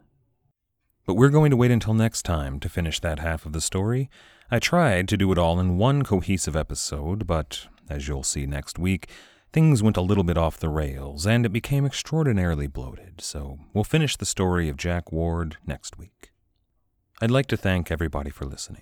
But 1.05 1.15
we're 1.15 1.29
going 1.29 1.51
to 1.51 1.57
wait 1.57 1.71
until 1.71 1.93
next 1.93 2.23
time 2.23 2.59
to 2.61 2.69
finish 2.69 2.99
that 3.01 3.19
half 3.19 3.45
of 3.45 3.51
the 3.51 3.61
story. 3.61 4.09
I 4.49 4.59
tried 4.59 5.07
to 5.09 5.17
do 5.17 5.31
it 5.31 5.37
all 5.37 5.59
in 5.59 5.77
one 5.77 6.03
cohesive 6.03 6.55
episode, 6.55 7.27
but 7.27 7.67
as 7.89 8.07
you'll 8.07 8.23
see 8.23 8.45
next 8.45 8.79
week, 8.79 9.09
Things 9.53 9.83
went 9.83 9.97
a 9.97 10.01
little 10.01 10.23
bit 10.23 10.35
off 10.35 10.57
the 10.57 10.67
rails, 10.67 11.27
and 11.27 11.45
it 11.45 11.49
became 11.49 11.85
extraordinarily 11.85 12.65
bloated, 12.65 13.21
so 13.21 13.59
we'll 13.71 13.83
finish 13.83 14.17
the 14.17 14.25
story 14.25 14.67
of 14.67 14.77
Jack 14.77 15.11
Ward 15.11 15.57
next 15.63 15.95
week. 15.95 16.31
I'd 17.21 17.29
like 17.29 17.45
to 17.49 17.57
thank 17.57 17.91
everybody 17.91 18.31
for 18.31 18.45
listening. 18.45 18.81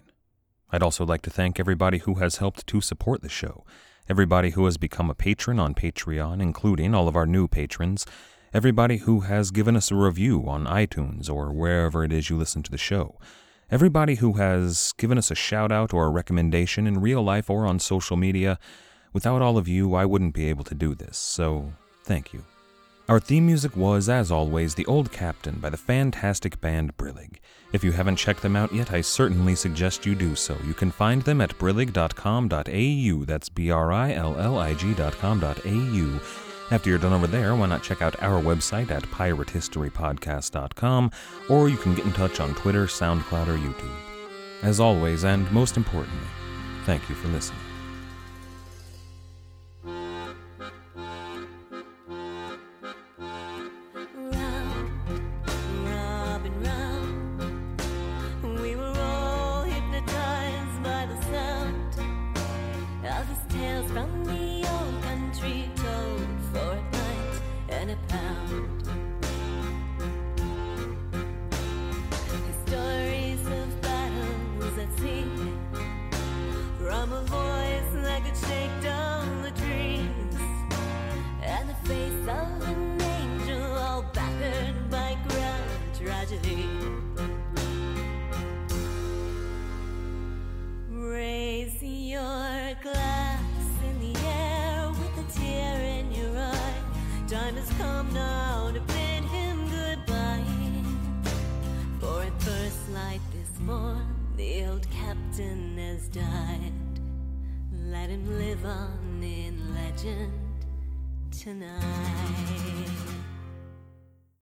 I'd 0.72 0.82
also 0.82 1.06
like 1.06 1.24
to 1.24 1.30
thank 1.30 1.60
everybody 1.60 1.98
who 1.98 2.14
has 2.16 2.38
helped 2.38 2.66
to 2.68 2.80
support 2.80 3.22
the 3.22 3.28
show, 3.28 3.66
everybody 4.08 4.52
who 4.52 4.64
has 4.64 4.78
become 4.78 5.10
a 5.10 5.14
patron 5.14 5.60
on 5.60 5.76
Patreon, 5.76 6.42
including 6.42 6.96
all 6.96 7.10
of 7.10 7.18
our 7.18 7.26
new 7.26 7.50
patrons, 7.50 8.06
everybody 8.54 9.00
who 9.00 9.20
has 9.22 9.52
given 9.52 9.76
us 9.76 9.92
a 9.92 9.96
review 9.96 10.48
on 10.48 10.64
iTunes 10.64 11.30
or 11.30 11.52
wherever 11.52 12.06
it 12.06 12.14
is 12.14 12.30
you 12.30 12.38
listen 12.38 12.64
to 12.64 12.72
the 12.72 12.78
show, 12.78 13.20
everybody 13.70 14.16
who 14.16 14.34
has 14.34 14.94
given 14.94 15.18
us 15.18 15.32
a 15.32 15.36
shout 15.36 15.70
out 15.70 15.94
or 15.94 16.06
a 16.06 16.12
recommendation 16.12 16.88
in 16.88 17.02
real 17.02 17.22
life 17.22 17.50
or 17.50 17.66
on 17.66 17.78
social 17.78 18.16
media 18.16 18.58
Without 19.14 19.42
all 19.42 19.58
of 19.58 19.68
you, 19.68 19.96
I 19.96 20.06
wouldn't 20.06 20.34
be 20.34 20.50
able 20.50 20.64
to 20.66 20.76
do 20.76 20.96
this, 20.96 21.18
so 21.18 21.74
thank 22.04 22.34
you. 22.34 22.44
Our 23.10 23.20
theme 23.20 23.46
music 23.46 23.76
was, 23.76 24.08
as 24.08 24.32
always, 24.32 24.76
The 24.76 24.86
Old 24.86 25.12
Captain 25.12 25.56
by 25.56 25.70
the 25.70 25.76
fantastic 25.76 26.62
band 26.62 26.96
Brillig. 26.96 27.40
If 27.74 27.84
you 27.84 27.92
haven't 27.92 28.16
checked 28.16 28.42
them 28.42 28.56
out 28.56 28.74
yet, 28.74 28.94
I 28.94 29.02
certainly 29.02 29.56
suggest 29.56 30.06
you 30.06 30.16
do 30.16 30.34
so. 30.36 30.56
You 30.66 30.74
can 30.74 30.92
find 30.92 31.22
them 31.22 31.42
at 31.42 31.58
brillig.com.au. 31.58 33.26
That's 33.26 33.50
B 33.50 33.70
R 33.70 33.92
I 33.92 34.14
L 34.14 34.40
L 34.40 34.58
I 34.58 34.74
G.com.au. 34.76 36.20
After 36.72 36.90
you're 36.90 37.00
done 37.00 37.12
over 37.12 37.28
there, 37.28 37.54
why 37.54 37.66
not 37.66 37.84
check 37.84 38.02
out 38.02 38.24
our 38.24 38.42
website 38.42 38.92
at 38.92 39.04
piratehistorypodcast.com, 39.04 41.12
or 41.50 41.68
you 41.68 41.76
can 41.76 41.96
get 41.96 42.06
in 42.06 42.14
touch 42.14 42.40
on 42.40 42.56
Twitter, 42.56 42.86
SoundCloud, 42.86 43.50
or 43.50 43.58
YouTube. 43.58 43.94
As 44.64 44.80
always, 44.80 45.26
and 45.26 45.52
most 45.52 45.76
importantly, 45.76 46.30
thank 46.86 47.10
you 47.10 47.16
for 47.16 47.28
listening. 47.28 47.61